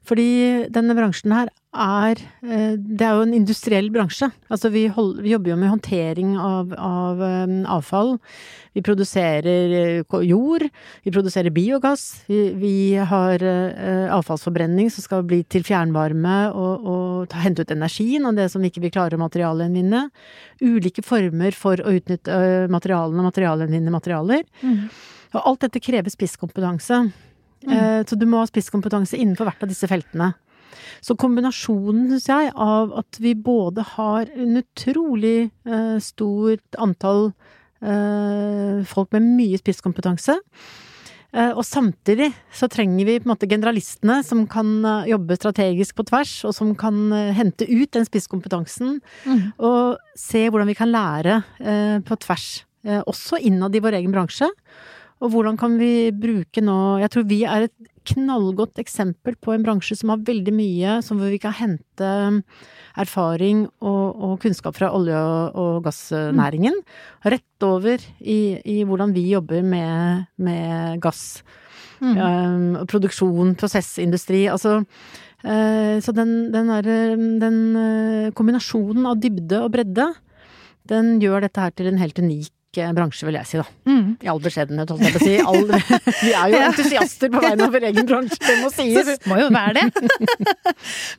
Fordi 0.08 0.30
denne 0.74 0.96
bransjen 0.98 1.36
her 1.36 1.52
er 1.70 2.18
eh, 2.42 2.74
Det 2.78 3.06
er 3.06 3.18
jo 3.18 3.26
en 3.28 3.36
industriell 3.38 3.90
bransje. 3.94 4.30
Altså 4.50 4.72
vi, 4.74 4.88
hold, 4.90 5.20
vi 5.22 5.34
jobber 5.36 5.52
jo 5.52 5.58
med 5.60 5.70
håndtering 5.70 6.32
av, 6.42 6.74
av 6.74 7.22
um, 7.22 7.60
avfall. 7.70 8.16
Vi 8.74 8.82
produserer 8.86 9.76
eh, 9.78 10.16
jord, 10.26 10.66
vi 11.06 11.14
produserer 11.14 11.54
biogass. 11.54 12.24
Vi, 12.30 12.42
vi 12.58 12.74
har 12.98 13.46
avfallsforbrenning 14.18 14.90
som 14.94 15.06
skal 15.06 15.24
bli 15.30 15.44
til 15.46 15.66
fjernvarme 15.68 16.40
og, 16.50 16.90
og 16.90 17.30
ta, 17.30 17.44
hente 17.44 17.62
ut 17.62 17.76
energien 17.76 18.26
av 18.26 18.38
det 18.38 18.50
som 18.50 18.62
vi 18.62 18.74
ikke 18.74 18.88
vil 18.88 18.96
klare 18.96 19.20
å 19.20 19.22
materialgjenvinne. 19.22 20.08
Ulike 20.66 21.06
former 21.06 21.56
for 21.56 21.82
å 21.82 21.96
utnytte 22.00 22.68
materialene 22.74 23.22
og 23.22 23.30
materialgjenvinne 23.30 23.94
materialer. 23.94 24.46
Mm. 24.66 24.86
Og 25.38 25.42
alt 25.46 25.66
dette 25.68 25.86
krever 25.86 26.10
spisskompetanse. 26.10 27.04
Mm. 27.60 28.06
Så 28.08 28.16
du 28.16 28.24
må 28.26 28.40
ha 28.40 28.48
spisskompetanse 28.48 29.18
innenfor 29.20 29.46
hvert 29.46 29.66
av 29.66 29.70
disse 29.70 29.88
feltene. 29.92 30.32
Så 31.06 31.16
kombinasjonen, 31.20 32.10
syns 32.12 32.28
jeg, 32.30 32.52
av 32.56 32.94
at 33.02 33.20
vi 33.22 33.36
både 33.36 33.86
har 33.96 34.30
en 34.36 34.60
utrolig 34.62 35.50
eh, 35.68 35.98
stort 36.04 36.80
antall 36.82 37.32
eh, 37.82 38.86
folk 38.90 39.12
med 39.16 39.28
mye 39.38 39.60
spisskompetanse, 39.62 40.36
eh, 41.34 41.52
og 41.52 41.64
samtidig 41.68 42.32
så 42.56 42.70
trenger 42.72 43.08
vi 43.08 43.18
på 43.20 43.28
en 43.28 43.34
måte 43.34 43.50
generalistene 43.50 44.20
som 44.28 44.46
kan 44.52 44.78
eh, 44.84 45.10
jobbe 45.14 45.40
strategisk 45.40 45.98
på 46.00 46.08
tvers, 46.12 46.36
og 46.50 46.56
som 46.58 46.76
kan 46.80 47.02
eh, 47.16 47.34
hente 47.38 47.68
ut 47.70 47.92
den 47.96 48.08
spisskompetansen, 48.08 49.00
mm. 49.26 49.44
og 49.58 50.00
se 50.20 50.48
hvordan 50.48 50.72
vi 50.72 50.80
kan 50.80 50.94
lære 50.94 51.42
eh, 51.60 52.00
på 52.06 52.20
tvers. 52.26 52.50
Også 52.80 53.36
innad 53.44 53.74
i 53.76 53.82
vår 53.84 53.98
egen 53.98 54.14
bransje. 54.14 54.48
Og 55.20 55.34
hvordan 55.34 55.58
kan 55.60 55.76
vi 55.80 56.12
bruke 56.16 56.64
nå 56.64 57.00
Jeg 57.04 57.12
tror 57.14 57.26
vi 57.28 57.44
er 57.44 57.68
et 57.68 57.78
knallgodt 58.10 58.80
eksempel 58.82 59.36
på 59.38 59.54
en 59.54 59.64
bransje 59.66 59.98
som 60.00 60.14
har 60.14 60.24
veldig 60.26 60.54
mye 60.56 60.96
som 61.06 61.20
vi 61.22 61.38
kan 61.42 61.54
hente 61.54 62.12
erfaring 62.98 63.66
og, 63.86 64.06
og 64.16 64.34
kunnskap 64.42 64.78
fra 64.80 64.90
olje- 64.96 65.20
og, 65.20 65.84
gassnæringen. 65.86 66.80
Rett 67.28 67.66
over 67.68 68.02
i, 68.20 68.58
i, 68.64 68.80
hvordan 68.88 69.14
vi 69.14 69.28
jobber 69.30 69.62
med, 69.62 70.26
med 70.42 71.04
gass. 71.04 71.44
Mm. 72.00 72.16
Um, 72.18 72.78
produksjon, 72.90 73.54
prosessindustri. 73.60 74.46
Altså 74.50 74.80
uh, 74.80 75.96
Så 76.02 76.16
den, 76.16 76.50
den, 76.56 76.72
er, 76.74 76.90
den 77.44 77.60
uh, 77.76 78.32
kombinasjonen 78.34 79.06
av 79.12 79.20
dybde 79.22 79.62
og 79.68 79.74
bredde, 79.76 80.08
den 80.90 81.20
gjør 81.22 81.46
dette 81.46 81.62
her 81.62 81.76
til 81.76 81.92
en 81.92 82.02
helt 82.02 82.18
unik 82.18 82.56
bransje, 82.76 83.26
vil 83.26 83.38
jeg 83.40 83.50
si, 83.50 83.58
da. 83.58 83.66
Mm. 83.90 84.18
I 84.22 84.30
all 84.32 84.42
beskjedenhet, 84.44 84.92
holdt 84.94 85.06
jeg 85.06 85.16
på 85.16 85.20
å 85.20 85.28
si. 85.28 85.36
All, 85.42 85.66
vi 86.26 86.34
er 86.34 86.54
jo 86.54 86.62
entusiaster 86.70 87.34
på 87.34 87.44
vegne 87.44 87.68
av 87.68 87.76
vår 87.76 87.88
egen 87.90 88.10
bransje, 88.10 88.40
det 88.46 88.58
må 88.62 88.72
sies. 88.78 89.10
Det 89.10 89.30
må 89.30 89.40
jo 89.42 89.50
være 89.54 89.80
det. 89.80 90.08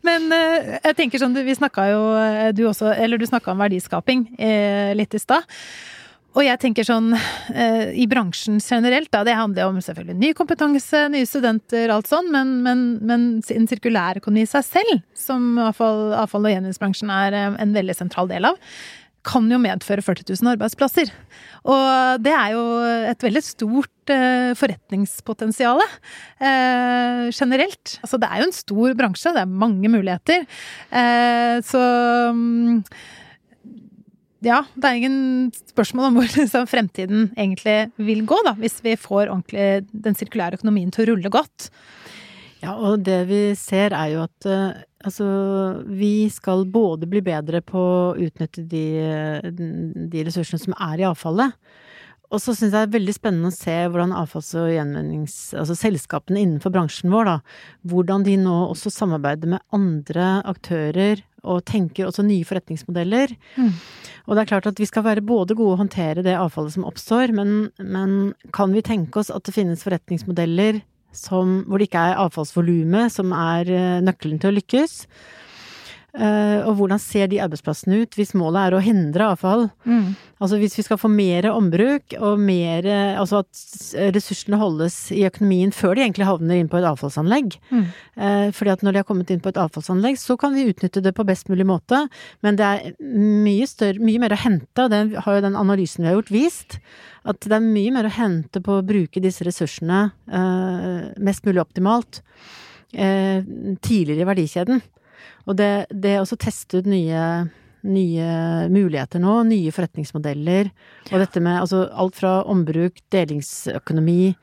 Men 0.07 0.31
eh, 0.37 0.75
jeg 0.79 0.99
tenker 1.03 1.23
sånn, 1.23 1.35
vi 1.35 1.57
snakka 1.59 1.89
jo, 1.93 2.03
eh, 2.21 2.51
du 2.57 2.67
også, 2.71 2.93
eller 2.95 3.21
du 3.21 3.27
snakka 3.29 3.55
om 3.55 3.65
verdiskaping 3.65 4.29
eh, 4.39 4.93
litt 4.99 5.17
i 5.17 5.23
stad. 5.23 5.49
Og 6.39 6.45
jeg 6.47 6.61
tenker 6.63 6.87
sånn, 6.87 7.09
eh, 7.51 7.91
i 7.99 8.05
bransjen 8.07 8.61
generelt, 8.63 9.11
da, 9.11 9.25
det 9.27 9.35
handler 9.35 9.67
om 9.67 9.81
selvfølgelig 9.83 10.15
ny 10.21 10.31
kompetanse, 10.39 11.09
nye 11.11 11.27
studenter, 11.27 11.91
alt 11.91 12.07
sånn, 12.07 12.31
men, 12.31 12.61
men, 12.63 12.85
men 13.03 13.25
en 13.51 13.67
sirkulærøkonomi 13.67 14.45
i 14.47 14.51
seg 14.51 14.63
selv, 14.69 15.01
som 15.19 15.59
avfall, 15.59 16.13
avfall- 16.15 16.47
og 16.47 16.55
gjenvinningsbransjen 16.55 17.11
er 17.17 17.35
eh, 17.35 17.59
en 17.67 17.75
veldig 17.75 17.99
sentral 17.99 18.31
del 18.31 18.47
av, 18.53 18.63
kan 19.27 19.47
jo 19.53 19.59
medføre 19.61 20.05
40 20.05 20.25
000 20.33 20.53
arbeidsplasser. 20.55 21.11
Og 21.69 22.25
det 22.25 22.33
er 22.33 22.55
jo 22.55 22.65
et 23.11 23.25
veldig 23.27 23.43
stort 23.45 24.13
eh, 24.13 24.53
forretningspotensial 24.57 25.83
eh, 25.85 27.29
generelt. 27.29 27.99
Altså 28.01 28.21
det 28.21 28.31
er 28.31 28.41
jo 28.41 28.49
en 28.49 28.57
stor 28.57 28.99
bransje, 28.99 29.35
det 29.37 29.45
er 29.45 29.59
mange 29.65 29.93
muligheter. 29.93 30.47
Eh, 30.89 31.57
så 31.69 31.83
mm, 32.33 32.81
ja, 34.47 34.63
det 34.73 34.89
er 34.89 35.01
ingen 35.03 35.51
spørsmål 35.75 36.09
om 36.09 36.21
hvor 36.21 36.33
liksom, 36.41 36.69
fremtiden 36.71 37.29
egentlig 37.37 37.79
vil 38.01 38.25
gå, 38.29 38.41
da, 38.49 38.57
hvis 38.61 38.81
vi 38.87 38.97
får 38.97 39.35
den 39.53 40.17
sirkulære 40.17 40.63
økonomien 40.63 40.93
til 40.95 41.05
å 41.05 41.13
rulle 41.13 41.33
godt. 41.33 41.69
Ja, 42.61 42.75
og 42.77 43.05
det 43.07 43.23
vi 43.31 43.43
ser 43.59 43.95
er 43.97 44.11
jo 44.13 44.25
at 44.27 44.49
eh, 44.49 44.83
altså 45.07 45.27
vi 45.89 46.29
skal 46.33 46.67
både 46.69 47.09
bli 47.09 47.23
bedre 47.25 47.63
på 47.65 47.81
å 47.81 48.17
utnytte 48.21 48.67
de, 48.69 48.85
de 49.51 50.27
ressursene 50.27 50.61
som 50.61 50.77
er 50.77 51.01
i 51.01 51.09
avfallet. 51.09 51.57
Og 52.31 52.39
så 52.39 52.53
syns 52.55 52.71
jeg 52.71 52.77
det 52.77 52.83
er 52.85 52.93
veldig 52.95 53.15
spennende 53.17 53.51
å 53.51 53.55
se 53.55 53.73
hvordan 53.91 54.13
avfalls- 54.15 54.53
og 54.59 54.69
gjenvinnings... 54.71 55.39
Altså 55.59 55.75
selskapene 55.75 56.45
innenfor 56.45 56.71
bransjen 56.75 57.11
vår, 57.11 57.27
da. 57.27 57.65
Hvordan 57.91 58.23
de 58.27 58.37
nå 58.39 58.55
også 58.69 58.93
samarbeider 58.95 59.51
med 59.57 59.65
andre 59.75 60.37
aktører 60.47 61.25
og 61.41 61.65
tenker 61.67 62.07
også 62.07 62.23
nye 62.27 62.47
forretningsmodeller. 62.47 63.33
Mm. 63.57 63.73
Og 64.29 64.37
det 64.37 64.45
er 64.45 64.51
klart 64.53 64.69
at 64.71 64.79
vi 64.79 64.87
skal 64.87 65.07
være 65.09 65.25
både 65.27 65.57
gode 65.59 65.75
å 65.75 65.81
håndtere 65.81 66.23
det 66.23 66.37
avfallet 66.39 66.77
som 66.77 66.87
oppstår, 66.87 67.33
men, 67.35 67.73
men 67.81 68.15
kan 68.55 68.77
vi 68.77 68.85
tenke 68.87 69.23
oss 69.23 69.33
at 69.35 69.49
det 69.49 69.57
finnes 69.57 69.83
forretningsmodeller 69.83 70.83
som, 71.17 71.61
hvor 71.67 71.81
det 71.81 71.89
ikke 71.91 72.07
er 72.11 72.21
avfallsvolumet 72.23 73.13
som 73.15 73.35
er 73.37 73.71
eh, 73.75 74.01
nøkkelen 74.05 74.41
til 74.43 74.53
å 74.53 74.57
lykkes? 74.59 74.97
Eh, 76.11 76.67
og 76.67 76.75
hvordan 76.81 76.99
ser 76.99 77.29
de 77.31 77.39
arbeidsplassene 77.43 78.01
ut 78.03 78.17
hvis 78.19 78.33
målet 78.35 78.65
er 78.65 78.75
å 78.75 78.83
hindre 78.83 79.29
avfall? 79.31 79.69
Altså 80.43 80.59
hvis 80.59 80.75
vi 80.79 80.83
skal 80.83 80.99
få 80.99 81.11
mer 81.13 81.47
ombruk 81.53 82.17
og 82.19 82.41
mer 82.41 82.87
Altså 82.91 83.43
at 83.43 83.61
ressursene 84.15 84.59
holdes 84.59 84.97
i 85.15 85.23
økonomien 85.29 85.73
før 85.75 85.95
de 85.95 86.05
egentlig 86.07 86.27
havner 86.27 86.59
inn 86.59 86.71
på 86.71 86.79
et 86.81 86.87
avfallsanlegg. 86.89 87.57
Mm. 87.71 87.85
Eh, 88.17 88.47
fordi 88.57 88.73
at 88.73 88.85
når 88.85 88.97
de 88.97 89.03
har 89.03 89.09
kommet 89.09 89.31
inn 89.33 89.43
på 89.43 89.53
et 89.53 89.61
avfallsanlegg, 89.61 90.19
så 90.21 90.37
kan 90.41 90.55
vi 90.57 90.67
utnytte 90.71 91.03
det 91.05 91.13
på 91.17 91.27
best 91.29 91.51
mulig 91.53 91.67
måte. 91.69 92.03
Men 92.45 92.59
det 92.59 92.67
er 92.67 92.95
mye 93.01 93.69
større, 93.71 94.03
mye 94.03 94.23
mer 94.23 94.35
å 94.35 94.41
hente, 94.41 94.87
og 94.87 94.91
det 94.93 95.03
har 95.27 95.37
jo 95.37 95.45
den 95.47 95.59
analysen 95.61 96.05
vi 96.05 96.11
har 96.11 96.19
gjort 96.19 96.35
vist. 96.35 96.79
At 97.29 97.45
det 97.45 97.57
er 97.57 97.67
mye 97.67 97.95
mer 97.95 98.09
å 98.09 98.15
hente 98.17 98.63
på 98.65 98.79
å 98.79 98.87
bruke 98.87 99.23
disse 99.23 99.45
ressursene 99.47 100.07
eh, 100.27 101.11
mest 101.21 101.47
mulig 101.47 101.63
optimalt 101.63 102.25
tidligere 102.91 104.25
i 104.25 104.27
verdikjeden. 104.27 104.81
Og 105.47 105.57
det, 105.59 105.87
det 105.91 106.19
å 106.21 106.29
teste 106.37 106.81
ut 106.81 106.91
nye 106.91 107.25
nye 107.81 108.69
muligheter 108.69 109.23
nå, 109.23 109.39
nye 109.49 109.73
forretningsmodeller, 109.73 110.69
og 111.11 111.23
dette 111.23 111.41
med 111.41 111.63
altså 111.63 111.87
alt 111.97 112.19
fra 112.19 112.41
ombruk, 112.51 113.01
delingsøkonomi. 113.13 114.35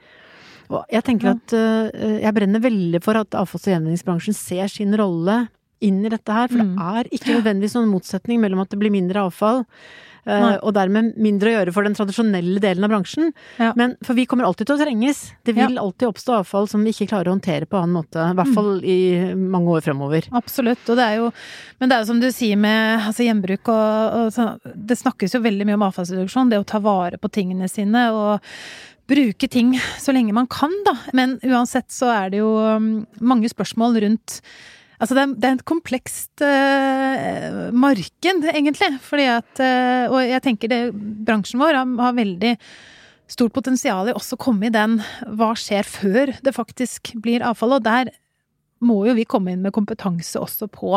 Og 0.74 0.82
jeg 0.92 1.06
tenker 1.06 1.36
at 1.36 1.54
uh, 1.56 2.18
jeg 2.18 2.34
brenner 2.36 2.64
veldig 2.64 3.02
for 3.06 3.20
at 3.22 3.38
avfalls- 3.38 3.70
og 3.70 3.76
gjenvinningsbransjen 3.76 4.36
ser 4.36 4.74
sin 4.74 4.98
rolle 4.98 5.44
inn 5.86 6.02
i 6.02 6.10
dette 6.10 6.34
her, 6.34 6.50
for 6.50 6.64
Mm. 6.66 6.74
det 6.74 6.88
er 6.98 7.14
ikke 7.14 7.36
nødvendigvis 7.38 7.78
noen 7.78 7.94
motsetning 7.94 8.42
mellom 8.42 8.64
at 8.64 8.74
det 8.74 8.80
blir 8.82 8.92
mindre 8.92 9.28
avfall, 9.30 9.64
Nei. 10.28 10.58
og 10.62 10.74
dermed 10.76 11.14
mindre 11.18 11.50
å 11.50 11.56
gjøre 11.56 11.74
for 11.76 11.88
den 11.88 11.96
tradisjonelle 11.98 12.60
delen 12.64 12.84
av 12.84 12.92
bransjen. 12.92 13.32
Ja. 13.58 13.72
Men 13.80 13.96
for 14.04 14.18
vi 14.18 14.26
kommer 14.30 14.44
alltid 14.48 14.68
til 14.68 14.76
å 14.76 14.82
trenges. 14.84 15.22
Det 15.48 15.56
vil 15.56 15.80
alltid 15.80 16.10
oppstå 16.10 16.36
avfall 16.42 16.68
som 16.68 16.84
vi 16.84 16.92
ikke 16.92 17.08
klarer 17.14 17.32
å 17.32 17.36
håndtere 17.38 17.66
på 17.70 17.80
annen 17.80 17.96
måte. 17.96 18.20
I 18.20 18.36
hvert 18.36 18.52
Mm. 18.52 18.56
fall 18.56 18.82
i 18.84 19.00
mange 19.36 19.68
år 19.78 19.82
fremover. 19.88 20.28
Absolutt. 20.36 20.84
Og 20.90 20.96
det 21.00 21.06
er 21.06 21.16
jo 21.22 21.32
Men 21.80 21.90
det 21.90 21.96
er 21.96 22.02
jo 22.04 22.12
som 22.12 22.20
du 22.20 22.28
sier 22.32 22.58
med 22.58 23.00
altså 23.08 23.24
gjenbruk 23.24 23.68
og, 23.70 24.14
og 24.18 24.34
så, 24.34 24.60
Det 24.76 24.98
snakkes 24.98 25.34
jo 25.36 25.40
veldig 25.42 25.66
mye 25.66 25.76
om 25.80 25.88
avfallsreduksjon. 25.92 26.50
Det 26.50 26.60
å 26.60 26.66
ta 26.66 26.80
vare 26.80 27.18
på 27.18 27.30
tingene 27.32 27.70
sine 27.70 28.12
og 28.12 28.42
bruke 29.08 29.48
ting 29.50 29.74
så 30.00 30.12
lenge 30.12 30.34
man 30.34 30.48
kan, 30.52 30.72
da. 30.84 30.98
Men 31.14 31.38
uansett 31.44 31.88
så 31.96 32.10
er 32.12 32.30
det 32.34 32.42
jo 32.42 32.50
um, 32.76 33.06
mange 33.22 33.48
spørsmål 33.48 34.02
rundt 34.04 34.42
Altså 34.98 35.14
det 35.14 35.24
er, 35.24 35.34
det 35.38 35.48
er 35.48 35.58
et 35.58 35.68
komplekst 35.70 36.44
uh, 36.44 37.68
marked, 37.76 38.46
egentlig. 38.50 38.92
Fordi 39.06 39.28
at 39.30 39.62
uh, 39.62 40.14
Og 40.14 40.22
jeg 40.26 40.44
tenker 40.46 40.72
det 40.72 40.82
bransjen 41.28 41.62
vår 41.62 41.78
har, 41.78 41.92
har 42.02 42.18
veldig 42.18 42.56
stort 43.28 43.54
potensial 43.54 44.08
i 44.08 44.16
også 44.16 44.38
å 44.38 44.42
komme 44.42 44.70
i 44.70 44.74
den 44.74 45.02
hva 45.38 45.52
skjer 45.60 45.84
før 45.86 46.32
det 46.44 46.56
faktisk 46.56 47.12
blir 47.22 47.46
avfall. 47.46 47.78
Og 47.78 47.86
der 47.86 48.14
må 48.82 49.04
jo 49.08 49.18
vi 49.18 49.28
komme 49.30 49.54
inn 49.54 49.66
med 49.66 49.76
kompetanse 49.76 50.40
også 50.40 50.70
på 50.72 50.94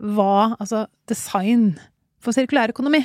hva 0.00 0.34
Altså 0.60 0.86
design 1.10 1.74
for 2.20 2.36
sirkulær 2.36 2.72
økonomi. 2.72 3.02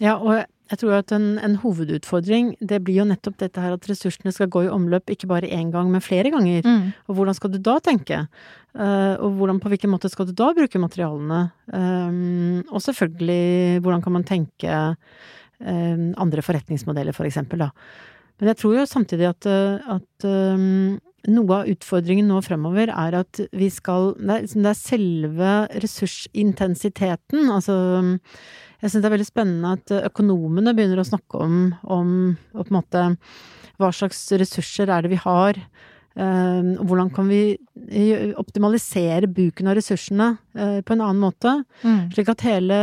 Ja, 0.00 0.16
og 0.16 0.46
jeg 0.70 0.78
tror 0.78 1.00
at 1.00 1.12
en, 1.16 1.32
en 1.42 1.56
hovedutfordring, 1.58 2.52
det 2.62 2.78
blir 2.86 3.00
jo 3.00 3.08
nettopp 3.08 3.40
dette 3.42 3.62
her 3.62 3.74
at 3.74 3.88
ressursene 3.90 4.30
skal 4.34 4.50
gå 4.52 4.64
i 4.66 4.70
omløp 4.70 5.10
ikke 5.10 5.28
bare 5.30 5.50
én 5.50 5.72
gang, 5.74 5.90
men 5.90 6.04
flere 6.04 6.30
ganger. 6.30 6.62
Og 7.10 7.18
hvordan 7.18 7.34
skal 7.34 7.50
du 7.50 7.58
da 7.58 7.78
tenke? 7.82 8.22
Uh, 8.78 9.18
og 9.18 9.34
hvordan, 9.40 9.58
på 9.58 9.72
hvilken 9.72 9.90
måte 9.90 10.10
skal 10.12 10.28
du 10.28 10.34
da 10.38 10.52
bruke 10.54 10.78
materialene? 10.78 11.42
Um, 11.74 12.62
og 12.70 12.78
selvfølgelig, 12.86 13.82
hvordan 13.82 14.04
kan 14.04 14.14
man 14.14 14.28
tenke 14.28 14.78
um, 15.58 16.06
andre 16.22 16.46
forretningsmodeller, 16.46 17.16
for 17.18 17.26
eksempel, 17.26 17.66
da. 17.66 17.72
Men 18.40 18.52
jeg 18.52 18.62
tror 18.62 18.78
jo 18.78 18.86
samtidig 18.88 19.26
at, 19.28 19.46
at 19.50 20.28
um, 20.30 21.00
noe 21.28 21.58
av 21.58 21.68
utfordringen 21.68 22.30
nå 22.30 22.38
fremover 22.46 22.88
er 22.94 23.18
at 23.18 23.42
vi 23.52 23.68
skal 23.72 24.14
Det 24.16 24.38
er, 24.38 24.46
det 24.48 24.70
er 24.70 24.78
selve 24.78 25.50
ressursintensiteten, 25.82 27.50
altså 27.52 27.76
jeg 28.80 28.90
syns 28.90 29.02
det 29.02 29.08
er 29.08 29.16
veldig 29.16 29.28
spennende 29.28 29.76
at 29.76 29.94
uh, 29.94 30.04
økonomene 30.08 30.74
begynner 30.76 31.02
å 31.02 31.08
snakke 31.08 31.40
om, 31.40 31.56
om 31.84 32.12
på 32.56 32.66
en 32.66 32.76
måte 32.76 33.06
hva 33.80 33.90
slags 33.96 34.26
ressurser 34.40 34.90
er 34.92 35.04
det 35.04 35.12
vi 35.14 35.20
har, 35.22 35.56
um, 36.20 36.74
og 36.76 36.84
hvordan 36.90 37.10
kan 37.16 37.30
vi 37.30 37.42
eh, 37.56 38.32
optimalisere 38.40 39.30
bruken 39.30 39.70
av 39.70 39.78
ressursene 39.78 40.34
eh, 40.52 40.80
på 40.84 40.96
en 40.96 41.04
annen 41.06 41.22
måte. 41.22 41.54
Slik 42.12 42.28
at 42.32 42.44
hele 42.44 42.80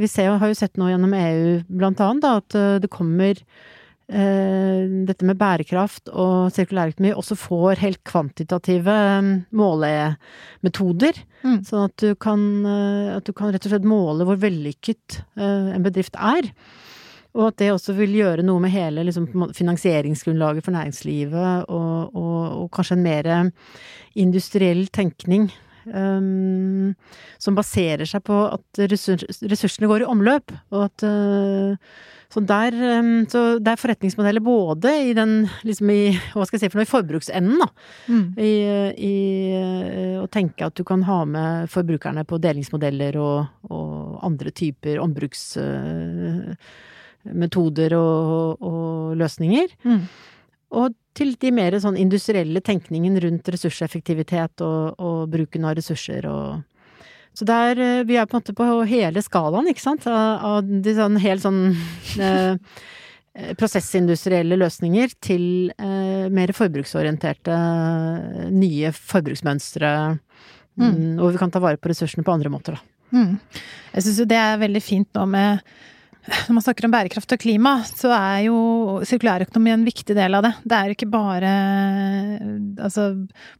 Vi 0.00 0.08
ser, 0.08 0.30
har 0.40 0.48
jo 0.48 0.56
sett 0.56 0.80
nå 0.80 0.88
gjennom 0.88 1.12
EU 1.12 1.58
blant 1.68 2.00
annet 2.00 2.24
da, 2.24 2.38
at 2.40 2.56
eh, 2.56 2.78
det 2.80 2.92
kommer 2.94 3.36
eh, 3.36 3.77
dette 4.08 5.26
med 5.28 5.36
bærekraft 5.36 6.08
og 6.08 6.48
sirkulærøkonomi 6.56 7.10
også 7.12 7.36
får 7.36 7.82
helt 7.82 8.00
kvantitative 8.08 8.88
eh, 8.88 9.30
målemetoder. 9.52 11.20
Mm. 11.44 11.58
Sånn 11.68 11.84
at 11.90 11.96
du, 12.00 12.14
kan, 12.16 12.44
eh, 12.64 13.16
at 13.18 13.28
du 13.28 13.34
kan 13.36 13.52
rett 13.52 13.68
og 13.68 13.74
slett 13.74 13.88
måle 13.88 14.24
hvor 14.28 14.40
vellykket 14.40 15.20
eh, 15.36 15.74
en 15.76 15.84
bedrift 15.84 16.16
er. 16.16 16.48
Og 17.36 17.50
at 17.50 17.58
det 17.60 17.70
også 17.74 17.92
vil 17.98 18.16
gjøre 18.16 18.46
noe 18.46 18.64
med 18.64 18.72
hele 18.72 19.04
liksom, 19.04 19.28
finansieringsgrunnlaget 19.54 20.64
for 20.64 20.74
næringslivet, 20.74 21.68
og, 21.68 22.16
og, 22.16 22.38
og 22.64 22.70
kanskje 22.74 22.96
en 22.96 23.04
mer 23.04 23.28
industriell 24.18 24.88
tenkning. 24.88 25.50
Um, 25.94 26.94
som 27.40 27.54
baserer 27.56 28.04
seg 28.08 28.22
på 28.26 28.34
at 28.52 28.78
ressurs, 28.90 29.22
ressursene 29.48 29.88
går 29.90 30.00
i 30.04 30.06
omløp, 30.08 30.52
og 30.74 30.80
at 30.88 30.98
uh, 31.06 31.72
så 32.28 32.40
der, 32.44 32.72
um, 33.00 33.26
så 33.30 33.38
det 33.56 33.70
er 33.72 33.80
forretningsmodeller 33.80 34.42
både 34.44 34.90
i 35.08 35.14
den, 35.16 35.48
liksom 35.64 35.90
i, 35.94 36.12
hva 36.34 36.44
skal 36.44 36.56
jeg 36.58 36.62
si 36.66 36.70
for 36.72 36.78
noe, 36.80 36.88
i 36.88 36.92
forbruksenden, 36.92 37.56
da. 37.62 37.68
Mm. 38.12 38.26
I, 38.36 38.52
i 39.08 39.10
uh, 39.56 40.16
å 40.20 40.26
tenke 40.32 40.66
at 40.68 40.76
du 40.76 40.82
kan 40.88 41.00
ha 41.08 41.18
med 41.24 41.50
forbrukerne 41.72 42.22
på 42.28 42.42
delingsmodeller 42.44 43.12
og, 43.22 43.38
og 43.72 43.92
andre 44.28 44.50
typer 44.52 45.00
ombruksmetoder 45.00 47.90
og, 47.96 48.60
og 48.60 49.16
løsninger. 49.22 49.68
Mm. 49.88 50.02
Og 50.78 50.86
til 51.18 51.34
de 51.40 51.52
mer 51.54 51.76
sånn 51.82 51.98
industrielle 52.00 52.62
tenkningen 52.64 53.18
rundt 53.24 53.50
ressurseffektivitet 53.52 54.62
og, 54.64 54.98
og 55.02 55.24
bruken 55.32 55.66
av 55.68 55.78
ressurser 55.78 56.28
og 56.30 56.62
Så 57.38 57.44
der 57.46 57.78
er 57.78 58.04
Vi 58.04 58.16
er 58.16 58.26
på 58.26 58.36
en 58.36 58.40
måte 58.40 58.54
på 58.56 58.66
hele 58.88 59.22
skalaen, 59.22 59.68
ikke 59.70 59.84
sant, 59.84 60.06
av, 60.06 60.62
de 60.64 60.94
sånn 60.94 61.18
helt 61.22 61.44
sånn 61.44 61.60
eh, 62.28 62.56
prosessindustrielle 63.58 64.58
løsninger 64.58 65.12
til 65.22 65.70
eh, 65.78 66.26
mer 66.34 66.50
forbruksorienterte 66.56 67.54
eh, 67.54 68.48
nye 68.50 68.92
forbruksmønstre. 68.92 69.92
Mm. 70.78 71.18
hvor 71.18 71.32
vi 71.34 71.38
kan 71.40 71.50
ta 71.50 71.58
vare 71.58 71.76
på 71.76 71.90
ressursene 71.90 72.22
på 72.22 72.30
andre 72.30 72.50
måter, 72.54 72.76
da. 72.76 72.98
Mm. 73.10 73.38
Jeg 73.94 74.04
syns 74.04 74.18
jo 74.20 74.26
det 74.30 74.36
er 74.38 74.60
veldig 74.60 74.82
fint 74.84 75.08
nå 75.16 75.24
med 75.26 75.64
når 76.28 76.56
man 76.56 76.64
snakker 76.64 76.86
om 76.86 76.92
bærekraft 76.92 77.32
og 77.34 77.40
klima, 77.40 77.74
så 77.86 78.10
er 78.14 78.44
jo 78.48 78.58
sirkulærøkonomi 79.08 79.72
en 79.74 79.86
viktig 79.86 80.16
del 80.16 80.36
av 80.38 80.44
det. 80.44 80.52
Det 80.68 80.76
er 80.76 80.90
jo 80.90 80.96
ikke 80.96 81.10
bare 81.12 81.52
altså, 82.84 83.08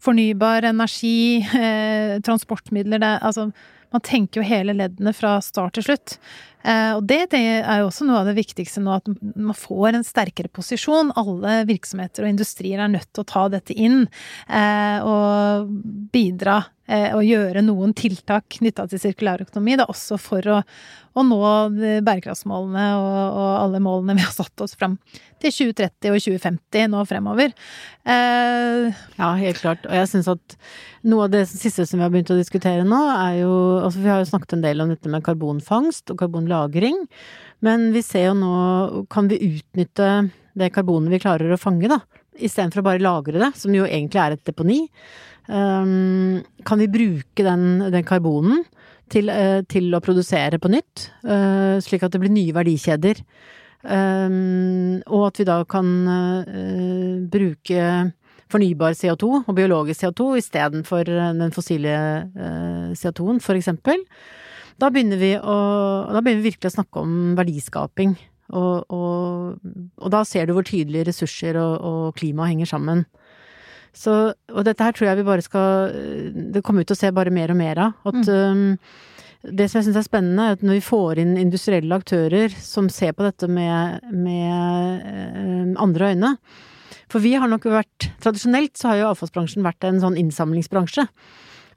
fornybar 0.05 0.69
energi, 0.69 1.41
eh, 1.57 2.19
transportmidler 2.25 3.03
det, 3.03 3.15
altså, 3.25 3.49
Man 3.94 4.05
tenker 4.05 4.40
jo 4.40 4.48
hele 4.48 4.77
leddene 4.77 5.14
fra 5.16 5.38
start 5.44 5.79
til 5.79 5.88
slutt. 5.88 6.18
Eh, 6.66 6.92
og 6.96 7.05
det, 7.07 7.20
det, 7.33 7.40
er 7.62 7.81
jo 7.81 7.88
også 7.88 8.07
noe 8.09 8.22
av 8.22 8.29
det 8.29 8.37
viktigste 8.38 8.83
nå, 8.83 8.96
at 8.98 9.07
man 9.38 9.57
får 9.57 9.94
en 9.94 10.07
sterkere 10.07 10.51
posisjon. 10.53 11.14
Alle 11.18 11.62
virksomheter 11.68 12.27
og 12.27 12.33
industrier 12.33 12.83
er 12.83 12.92
nødt 12.92 13.11
til 13.12 13.24
å 13.24 13.31
ta 13.31 13.46
dette 13.53 13.77
inn 13.77 14.03
eh, 14.05 14.98
og 15.07 15.70
bidra 16.12 16.61
eh, 16.90 17.14
og 17.14 17.24
gjøre 17.24 17.62
noen 17.64 17.94
tiltak 17.96 18.48
knytta 18.59 18.88
til 18.90 19.03
sirkulærøkonomi. 19.05 19.79
Er 19.79 19.87
også 19.87 20.18
for 20.20 20.51
å, 20.51 20.59
å 21.14 21.24
nå 21.24 21.40
bærekraftsmålene 21.79 22.90
og, 22.98 23.16
og, 23.31 23.51
alle 23.62 23.83
målene 23.85 24.18
vi 24.18 24.27
har 24.27 24.35
satt 24.35 24.66
oss 24.66 24.74
fram 24.79 24.98
til 25.38 25.55
2030 25.55 26.11
og 26.11 26.20
2050 26.27 26.90
nå 26.90 27.07
fremover. 27.07 27.55
Ja, 28.03 29.31
helt 29.38 29.61
klart. 29.62 29.87
Og 29.87 29.94
jeg 29.94 30.11
syns 30.11 30.31
at 30.33 30.59
noe 31.07 31.29
av 31.29 31.33
det 31.33 31.44
siste 31.51 31.87
som 31.87 32.01
vi 32.01 32.05
har 32.05 32.11
begynt 32.11 32.33
å 32.35 32.38
diskutere 32.38 32.83
nå, 32.83 32.98
er 33.14 33.44
jo 33.44 33.53
altså 33.85 34.03
Vi 34.03 34.11
har 34.11 34.23
jo 34.23 34.31
snakket 34.31 34.57
en 34.57 34.64
del 34.64 34.83
om 34.83 34.93
dette 34.93 35.11
med 35.12 35.25
karbonfangst 35.27 36.12
og 36.12 36.21
karbonlagring. 36.23 37.01
Men 37.64 37.88
vi 37.95 38.03
ser 38.07 38.29
jo 38.31 38.37
nå 38.38 38.53
Kan 39.12 39.31
vi 39.31 39.41
utnytte 39.49 40.29
det 40.59 40.73
karbonet 40.75 41.12
vi 41.12 41.21
klarer 41.23 41.55
å 41.55 41.61
fange, 41.61 41.91
da? 41.91 42.01
Istedenfor 42.35 42.83
å 42.83 42.87
bare 42.88 43.03
lagre 43.03 43.38
det, 43.38 43.53
som 43.59 43.75
jo 43.75 43.85
egentlig 43.87 44.19
er 44.23 44.35
et 44.35 44.47
deponi. 44.47 44.81
Um, 45.49 46.43
kan 46.67 46.83
vi 46.83 46.91
bruke 46.91 47.45
den, 47.47 47.62
den 47.95 48.07
karbonen 48.07 48.64
til, 49.12 49.31
uh, 49.31 49.62
til, 49.71 49.88
å 49.95 50.03
produsere 50.05 50.59
på 50.59 50.71
nytt? 50.73 51.09
Uh, 51.23 51.79
slik 51.85 52.03
at 52.05 52.14
det 52.14 52.21
blir 52.25 52.35
nye 52.35 52.57
verdikjeder. 52.57 53.23
Um, 53.87 54.99
og 55.07 55.29
at 55.29 55.41
vi 55.41 55.47
da 55.47 55.61
kan 55.71 55.93
uh, 56.11 57.23
bruke 57.31 57.85
fornybar 58.53 58.97
CO2 58.99 59.31
og 59.45 59.55
biologisk 59.57 60.05
CO2 60.05 60.29
istedenfor 60.41 61.09
den 61.09 61.55
fossile 61.55 61.95
CO2-en, 62.97 63.43
for 63.45 63.59
eksempel 63.59 64.05
da 64.79 64.91
begynner 64.95 65.19
vi, 65.19 65.33
å, 65.35 65.55
da 66.07 66.21
begynner 66.23 66.45
vi 66.45 66.53
virkelig 66.53 66.71
å 66.71 66.77
snakke 66.77 67.03
om 67.03 67.15
verdiskaping. 67.39 68.15
Og, 68.57 68.95
og, 68.95 69.59
og 69.99 70.13
da 70.15 70.23
ser 70.25 70.47
du 70.47 70.55
hvor 70.57 70.67
tydelig 70.67 71.09
ressurser 71.11 71.59
og, 71.61 71.75
og 71.85 72.19
klima 72.19 72.47
henger 72.49 72.71
sammen. 72.71 73.03
Så, 73.97 74.15
og 74.55 74.67
dette 74.69 74.85
her 74.85 74.95
tror 74.95 75.09
jeg 75.09 75.19
vi 75.19 75.27
bare 75.27 75.43
skal 75.43 75.95
Det 76.53 76.61
kommer 76.63 76.85
vi 76.85 76.91
til 76.91 76.95
å 76.95 77.01
se 77.01 77.11
bare 77.17 77.33
mer 77.35 77.51
og 77.51 77.59
mer 77.59 77.81
av. 77.83 77.97
At 78.07 78.21
mm. 78.21 78.29
um, 78.29 79.53
det 79.59 79.67
som 79.67 79.81
jeg 79.81 79.89
syns 79.89 79.99
er 79.99 80.07
spennende, 80.07 80.47
er 80.47 80.59
at 80.59 80.63
når 80.63 80.79
vi 80.79 80.87
får 80.87 81.23
inn 81.25 81.35
industrielle 81.41 81.99
aktører 81.99 82.55
som 82.63 82.91
ser 82.93 83.17
på 83.19 83.27
dette 83.27 83.51
med, 83.51 84.07
med 84.15 85.11
um, 85.43 85.75
andre 85.89 86.13
øyne 86.15 86.35
For 87.09 87.25
vi 87.25 87.35
har 87.40 87.49
nok 87.51 87.64
vært 87.71 88.11
Tradisjonelt 88.23 88.77
så 88.77 88.90
har 88.90 88.99
jo 89.01 89.11
avfallsbransjen 89.12 89.64
vært 89.64 89.87
en 89.88 90.01
sånn 90.03 90.18
innsamlingsbransje. 90.21 91.07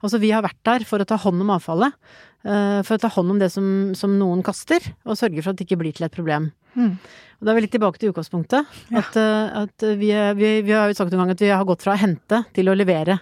Altså 0.02 0.18
vi 0.18 0.32
har 0.34 0.42
vært 0.44 0.58
der 0.66 0.84
for 0.86 1.02
å 1.02 1.06
ta 1.06 1.16
hånd 1.22 1.44
om 1.44 1.52
avfallet. 1.54 1.94
Eh, 2.42 2.80
for 2.82 2.96
å 2.96 3.02
ta 3.02 3.10
hånd 3.14 3.36
om 3.36 3.38
det 3.38 3.52
som, 3.54 3.66
som 3.94 4.16
noen 4.18 4.42
kaster, 4.42 4.82
og 5.06 5.18
sørge 5.18 5.44
for 5.44 5.52
at 5.52 5.60
det 5.60 5.68
ikke 5.68 5.78
blir 5.78 5.94
til 5.94 6.08
et 6.08 6.14
problem. 6.14 6.50
Mm. 6.74 6.96
Og 7.38 7.46
da 7.46 7.52
er 7.52 7.58
vi 7.58 7.64
litt 7.66 7.74
tilbake 7.76 8.02
til 8.02 8.10
utgangspunktet. 8.10 8.72
Ja. 8.90 9.04
At, 9.04 9.18
eh, 9.20 9.60
at 9.62 9.86
vi, 10.00 10.10
vi, 10.40 10.50
vi, 10.66 10.74
har 10.74 10.90
jo 10.90 10.98
sagt 10.98 11.14
en 11.14 11.22
gang 11.22 11.30
at 11.34 11.44
vi 11.44 11.52
har 11.52 11.66
gått 11.68 11.84
fra 11.86 11.94
å 11.94 12.02
hente 12.02 12.42
til 12.56 12.72
å 12.72 12.74
levere. 12.74 13.20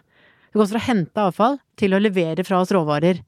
Vi 0.49 0.57
har 0.57 0.65
gått 0.65 0.73
fra 0.73 0.81
å 0.81 0.89
hente 0.89 1.27
avfall 1.29 1.61
til 1.79 1.95
å 1.95 2.01
levere 2.01 2.47
fra 2.49 2.63
oss 2.65 2.73
råvarer. 2.75 3.21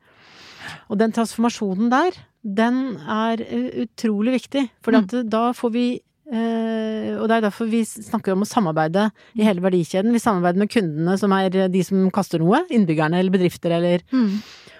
Og 0.88 0.97
den 1.01 1.12
transformasjonen 1.12 1.92
der, 1.92 2.16
den 2.42 2.81
er 3.05 3.42
utrolig 3.85 4.38
viktig. 4.38 4.64
For 4.83 4.97
mm. 4.97 5.29
da 5.31 5.51
får 5.57 5.75
vi 5.77 5.87
og 6.33 7.27
det 7.29 7.37
er 7.37 7.45
derfor 7.45 7.69
vi 7.69 7.83
snakker 7.85 8.33
om 8.33 8.45
å 8.45 8.49
samarbeide 8.49 9.09
i 9.37 9.45
hele 9.45 9.63
verdikjeden. 9.65 10.15
Vi 10.15 10.23
samarbeider 10.23 10.63
med 10.63 10.71
kundene, 10.73 11.17
som 11.21 11.35
er 11.37 11.69
de 11.73 11.83
som 11.85 12.07
kaster 12.15 12.41
noe. 12.43 12.63
Innbyggerne 12.73 13.21
eller 13.21 13.35
bedrifter 13.35 13.75
eller 13.77 14.05
mm. 14.13 14.37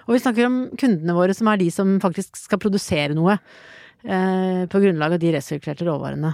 Og 0.07 0.15
vi 0.15 0.23
snakker 0.23 0.47
om 0.47 0.57
kundene 0.79 1.15
våre, 1.15 1.35
som 1.35 1.47
er 1.47 1.61
de 1.61 1.69
som 1.71 1.95
faktisk 2.03 2.37
skal 2.39 2.59
produsere 2.59 3.15
noe. 3.17 3.37
Uh, 4.03 4.67
på 4.67 4.81
grunnlag 4.83 5.15
av 5.15 5.21
de 5.21 5.31
resirkulerte 5.31 5.85
råvarene. 5.87 6.33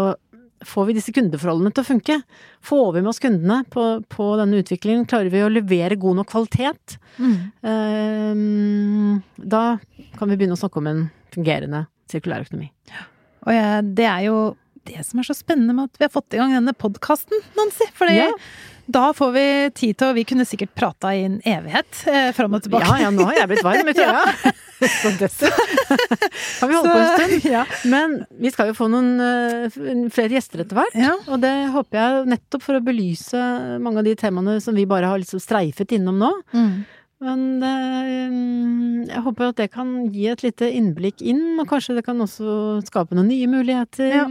Og 0.00 0.64
får 0.64 0.86
vi 0.88 0.94
disse 0.96 1.12
kundeforholdene 1.12 1.72
til 1.74 1.84
å 1.84 1.88
funke? 1.88 2.16
Får 2.64 2.94
vi 2.94 3.02
med 3.02 3.12
oss 3.12 3.20
kundene 3.20 3.58
på, 3.68 3.84
på 4.08 4.28
denne 4.40 4.62
utviklingen? 4.62 5.04
Klarer 5.08 5.28
vi 5.32 5.42
å 5.44 5.52
levere 5.52 6.00
god 6.00 6.20
nok 6.20 6.30
kvalitet? 6.32 6.96
Mm. 7.20 7.36
Da 9.36 9.64
kan 10.16 10.32
vi 10.32 10.40
begynne 10.40 10.56
å 10.56 10.60
snakke 10.60 10.80
om 10.80 10.88
en 10.88 11.06
fungerende 11.34 11.84
sirkulærøkonomi. 12.12 12.70
Ja. 12.88 13.04
Og 13.46 13.54
jeg, 13.54 13.92
det 13.98 14.08
er 14.08 14.26
jo 14.28 14.40
det 14.88 15.04
som 15.06 15.20
er 15.20 15.28
så 15.28 15.36
spennende 15.36 15.76
med 15.76 15.90
at 15.90 16.00
vi 16.00 16.06
har 16.06 16.12
fått 16.12 16.34
i 16.34 16.40
gang 16.40 16.54
denne 16.56 16.74
podkasten, 16.76 17.42
Nancy. 17.58 17.86
For 17.96 18.10
ja. 18.10 18.30
da 18.90 19.10
får 19.16 19.32
vi 19.34 19.44
tid 19.76 19.98
til 20.00 20.10
å 20.10 20.16
Vi 20.16 20.24
kunne 20.28 20.46
sikkert 20.48 20.72
prata 20.76 21.12
i 21.14 21.24
en 21.26 21.38
evighet 21.46 22.02
eh, 22.10 22.30
fram 22.36 22.56
og 22.56 22.64
tilbake. 22.64 22.88
Ja, 22.88 23.06
ja, 23.06 23.12
nå 23.14 23.26
har 23.28 23.42
jeg 23.42 23.50
blitt 23.52 23.66
varm 23.66 23.90
i 23.92 23.96
trøya. 23.96 24.24
ja. 24.46 24.54
så 24.80 25.12
dette 25.20 25.50
har 26.60 26.70
vi 26.70 26.78
holdt 26.78 26.88
på 26.88 27.00
en 27.02 27.10
stund. 27.18 27.50
Ja. 27.50 27.64
Men 27.92 28.16
vi 28.40 28.52
skal 28.54 28.72
jo 28.72 28.78
få 28.78 28.88
noen 28.92 29.12
uh, 29.20 30.08
flere 30.14 30.32
gjester 30.38 30.64
etter 30.64 30.80
hvert. 30.80 30.96
Ja. 30.96 31.16
Og 31.28 31.42
det 31.44 31.52
håper 31.74 32.00
jeg 32.00 32.30
nettopp 32.36 32.64
for 32.64 32.80
å 32.80 32.84
belyse 32.84 33.44
mange 33.82 34.00
av 34.00 34.08
de 34.08 34.16
temaene 34.20 34.56
som 34.64 34.76
vi 34.76 34.88
bare 34.88 35.12
har 35.12 35.20
liksom 35.20 35.42
streifet 35.42 35.92
innom 35.98 36.20
nå. 36.20 36.32
Mm. 36.56 36.80
Men 37.20 37.60
eh, 37.66 38.36
jeg 39.10 39.22
håper 39.26 39.50
at 39.50 39.58
det 39.60 39.68
kan 39.74 39.92
gi 40.12 40.28
et 40.32 40.44
lite 40.44 40.70
innblikk 40.72 41.20
inn, 41.20 41.58
og 41.60 41.68
kanskje 41.68 41.98
det 41.98 42.06
kan 42.06 42.20
også 42.24 42.80
skape 42.86 43.16
noen 43.16 43.28
nye 43.28 43.48
muligheter. 43.50 44.14
Ja. 44.14 44.26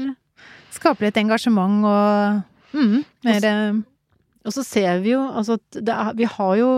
Skape 0.74 1.06
litt 1.06 1.18
engasjement 1.20 1.86
og 1.86 2.78
mm, 2.78 3.00
mer 3.26 3.46
eh, 3.50 3.80
Og 4.46 4.54
så 4.56 4.64
ser 4.66 5.02
vi 5.04 5.14
jo 5.16 5.22
altså 5.22 5.58
at 5.60 5.80
er, 5.82 6.14
vi 6.18 6.30
har 6.30 6.54
jo 6.58 6.70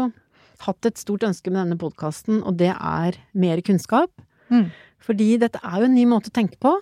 hatt 0.65 0.87
et 0.87 0.99
stort 0.99 1.23
ønske 1.25 1.51
med 1.51 1.63
denne 1.63 1.79
podkasten, 1.79 2.41
og 2.45 2.59
det 2.59 2.73
er 2.73 3.17
mer 3.31 3.61
kunnskap. 3.65 4.11
Mm. 4.51 4.67
Fordi 5.01 5.35
dette 5.41 5.61
er 5.63 5.79
jo 5.79 5.87
en 5.87 5.95
ny 5.95 6.05
måte 6.09 6.29
å 6.29 6.35
tenke 6.35 6.59
på. 6.61 6.75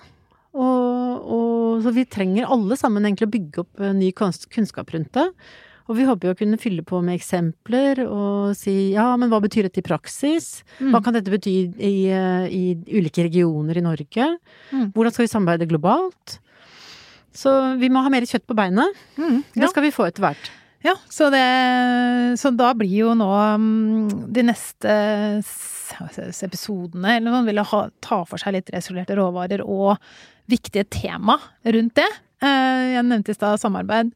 Og, 0.59 1.29
og, 1.29 1.83
så 1.85 1.93
vi 1.93 2.07
trenger 2.09 2.49
alle 2.49 2.75
sammen 2.79 3.05
egentlig 3.05 3.29
å 3.29 3.33
bygge 3.35 3.61
opp 3.63 3.83
eh, 3.83 3.93
ny 3.95 4.09
kunnskap 4.15 4.95
rundt 4.95 5.13
det. 5.15 5.27
Og 5.89 5.97
vi 5.97 6.05
håper 6.05 6.29
jo 6.29 6.35
å 6.35 6.37
kunne 6.37 6.59
fylle 6.61 6.83
på 6.85 6.99
med 7.01 7.17
eksempler 7.17 8.03
og 8.05 8.53
si 8.57 8.91
ja, 8.93 9.07
men 9.17 9.31
hva 9.31 9.39
betyr 9.41 9.65
dette 9.65 9.81
i 9.81 9.85
praksis? 9.85 10.61
Mm. 10.77 10.91
Hva 10.93 11.01
kan 11.05 11.17
dette 11.17 11.33
bety 11.33 11.55
i, 11.73 11.93
i, 12.05 12.63
ulike 12.93 13.25
regioner 13.25 13.79
i 13.79 13.83
Norge? 13.83 14.27
Mm. 14.69 14.91
Hvordan 14.93 15.15
skal 15.15 15.25
vi 15.25 15.31
samarbeide 15.33 15.69
globalt? 15.71 16.37
Så 17.33 17.51
vi 17.81 17.89
må 17.89 18.03
ha 18.05 18.11
mer 18.13 18.25
kjøtt 18.29 18.45
på 18.49 18.57
beinet. 18.57 19.01
Mm, 19.17 19.41
ja. 19.55 19.63
Det 19.63 19.71
skal 19.73 19.85
vi 19.87 19.93
få 19.95 20.05
etter 20.09 20.27
hvert. 20.27 20.51
Ja, 20.85 20.93
så, 21.11 21.27
det, 21.33 21.43
så 22.39 22.53
da 22.55 22.69
blir 22.77 22.93
jo 23.01 23.15
nå 23.17 23.29
mm, 23.59 24.29
de 24.31 24.45
neste 24.47 24.93
episodene 26.45 27.17
eller 27.17 27.33
noe, 27.33 27.41
vil 27.49 27.59
ha, 27.65 27.81
ta 28.05 28.21
for 28.29 28.39
seg 28.39 28.55
litt 28.55 28.71
resolerte 28.71 29.17
råvarer 29.17 29.65
og 29.65 29.97
viktige 30.49 30.85
tema 30.87 31.35
rundt 31.65 31.97
det. 31.99 32.07
Eh, 32.45 32.85
jeg 32.93 33.07
nevnte 33.09 33.33
i 33.33 33.37
stad 33.37 33.59
samarbeid 33.59 34.13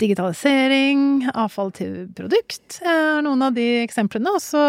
digitalisering, 0.00 1.28
avfall 1.34 1.72
til 1.76 2.08
produkt 2.16 2.80
er 2.86 3.20
noen 3.26 3.44
av 3.48 3.56
de 3.56 3.66
eksemplene. 3.82 4.32
Og 4.32 4.42
så 4.42 4.64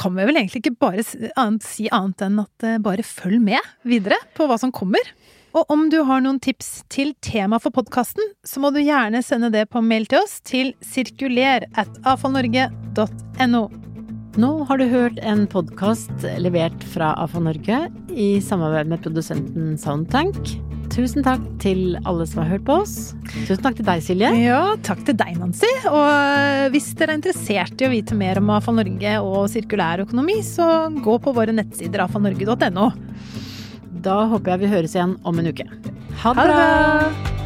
kan 0.00 0.16
vi 0.16 0.26
vel 0.26 0.40
egentlig 0.40 0.64
ikke 0.64 0.78
bare 0.82 1.04
si 1.04 1.88
annet 1.92 2.24
enn 2.26 2.42
at 2.42 2.66
eh, 2.66 2.80
bare 2.82 3.06
følg 3.06 3.42
med 3.44 3.72
videre 3.86 4.18
på 4.36 4.48
hva 4.50 4.58
som 4.60 4.74
kommer. 4.74 5.12
Og 5.54 5.70
om 5.70 5.86
du 5.90 6.00
har 6.02 6.22
noen 6.24 6.40
tips 6.42 6.82
til 6.90 7.12
tema 7.22 7.60
for 7.62 7.74
podkasten, 7.74 8.32
så 8.42 8.58
må 8.62 8.72
du 8.74 8.80
gjerne 8.82 9.22
sende 9.22 9.52
det 9.54 9.68
på 9.70 9.84
mail 9.86 10.08
til 10.10 10.24
oss 10.24 10.40
til 10.42 10.72
sirkuler 10.82 11.68
at 11.78 12.00
avfallnorge.no. 12.02 13.64
Nå 14.34 14.50
har 14.66 14.80
du 14.80 14.88
hørt 14.90 15.20
en 15.22 15.44
podkast 15.46 16.26
levert 16.42 16.82
fra 16.90 17.12
Avfall 17.22 17.46
Norge 17.46 17.84
i 18.10 18.32
samarbeid 18.42 18.90
med 18.90 19.04
produsenten 19.06 19.76
Soundtank. 19.78 20.56
Tusen 20.92 21.24
takk 21.26 21.42
til 21.62 21.96
alle 22.04 22.26
som 22.28 22.42
har 22.42 22.52
hørt 22.54 22.64
på 22.66 22.76
oss. 22.82 23.14
Tusen 23.46 23.62
takk 23.64 23.78
til 23.78 23.86
deg, 23.88 24.02
Silje. 24.04 24.30
Ja, 24.44 24.60
takk 24.86 25.04
til 25.06 25.16
deg, 25.18 25.36
Nancy. 25.40 25.70
Og 25.90 26.70
hvis 26.74 26.90
dere 26.98 27.14
er 27.14 27.20
interessert 27.20 27.80
i 27.82 27.88
å 27.88 27.92
vite 27.92 28.18
mer 28.18 28.40
om 28.42 28.52
Avfall 28.54 28.78
Norge 28.78 29.14
og 29.24 29.48
sirkulær 29.52 30.04
økonomi, 30.06 30.40
så 30.46 30.88
gå 31.04 31.18
på 31.24 31.34
våre 31.36 31.54
nettsider 31.56 32.04
avfallnorge.no. 32.06 32.90
Da 34.04 34.18
håper 34.30 34.54
jeg 34.54 34.64
vi 34.66 34.74
høres 34.74 34.98
igjen 34.98 35.16
om 35.24 35.40
en 35.40 35.50
uke. 35.50 35.70
Ha 36.22 36.36
det 36.36 36.50
bra! 36.50 37.43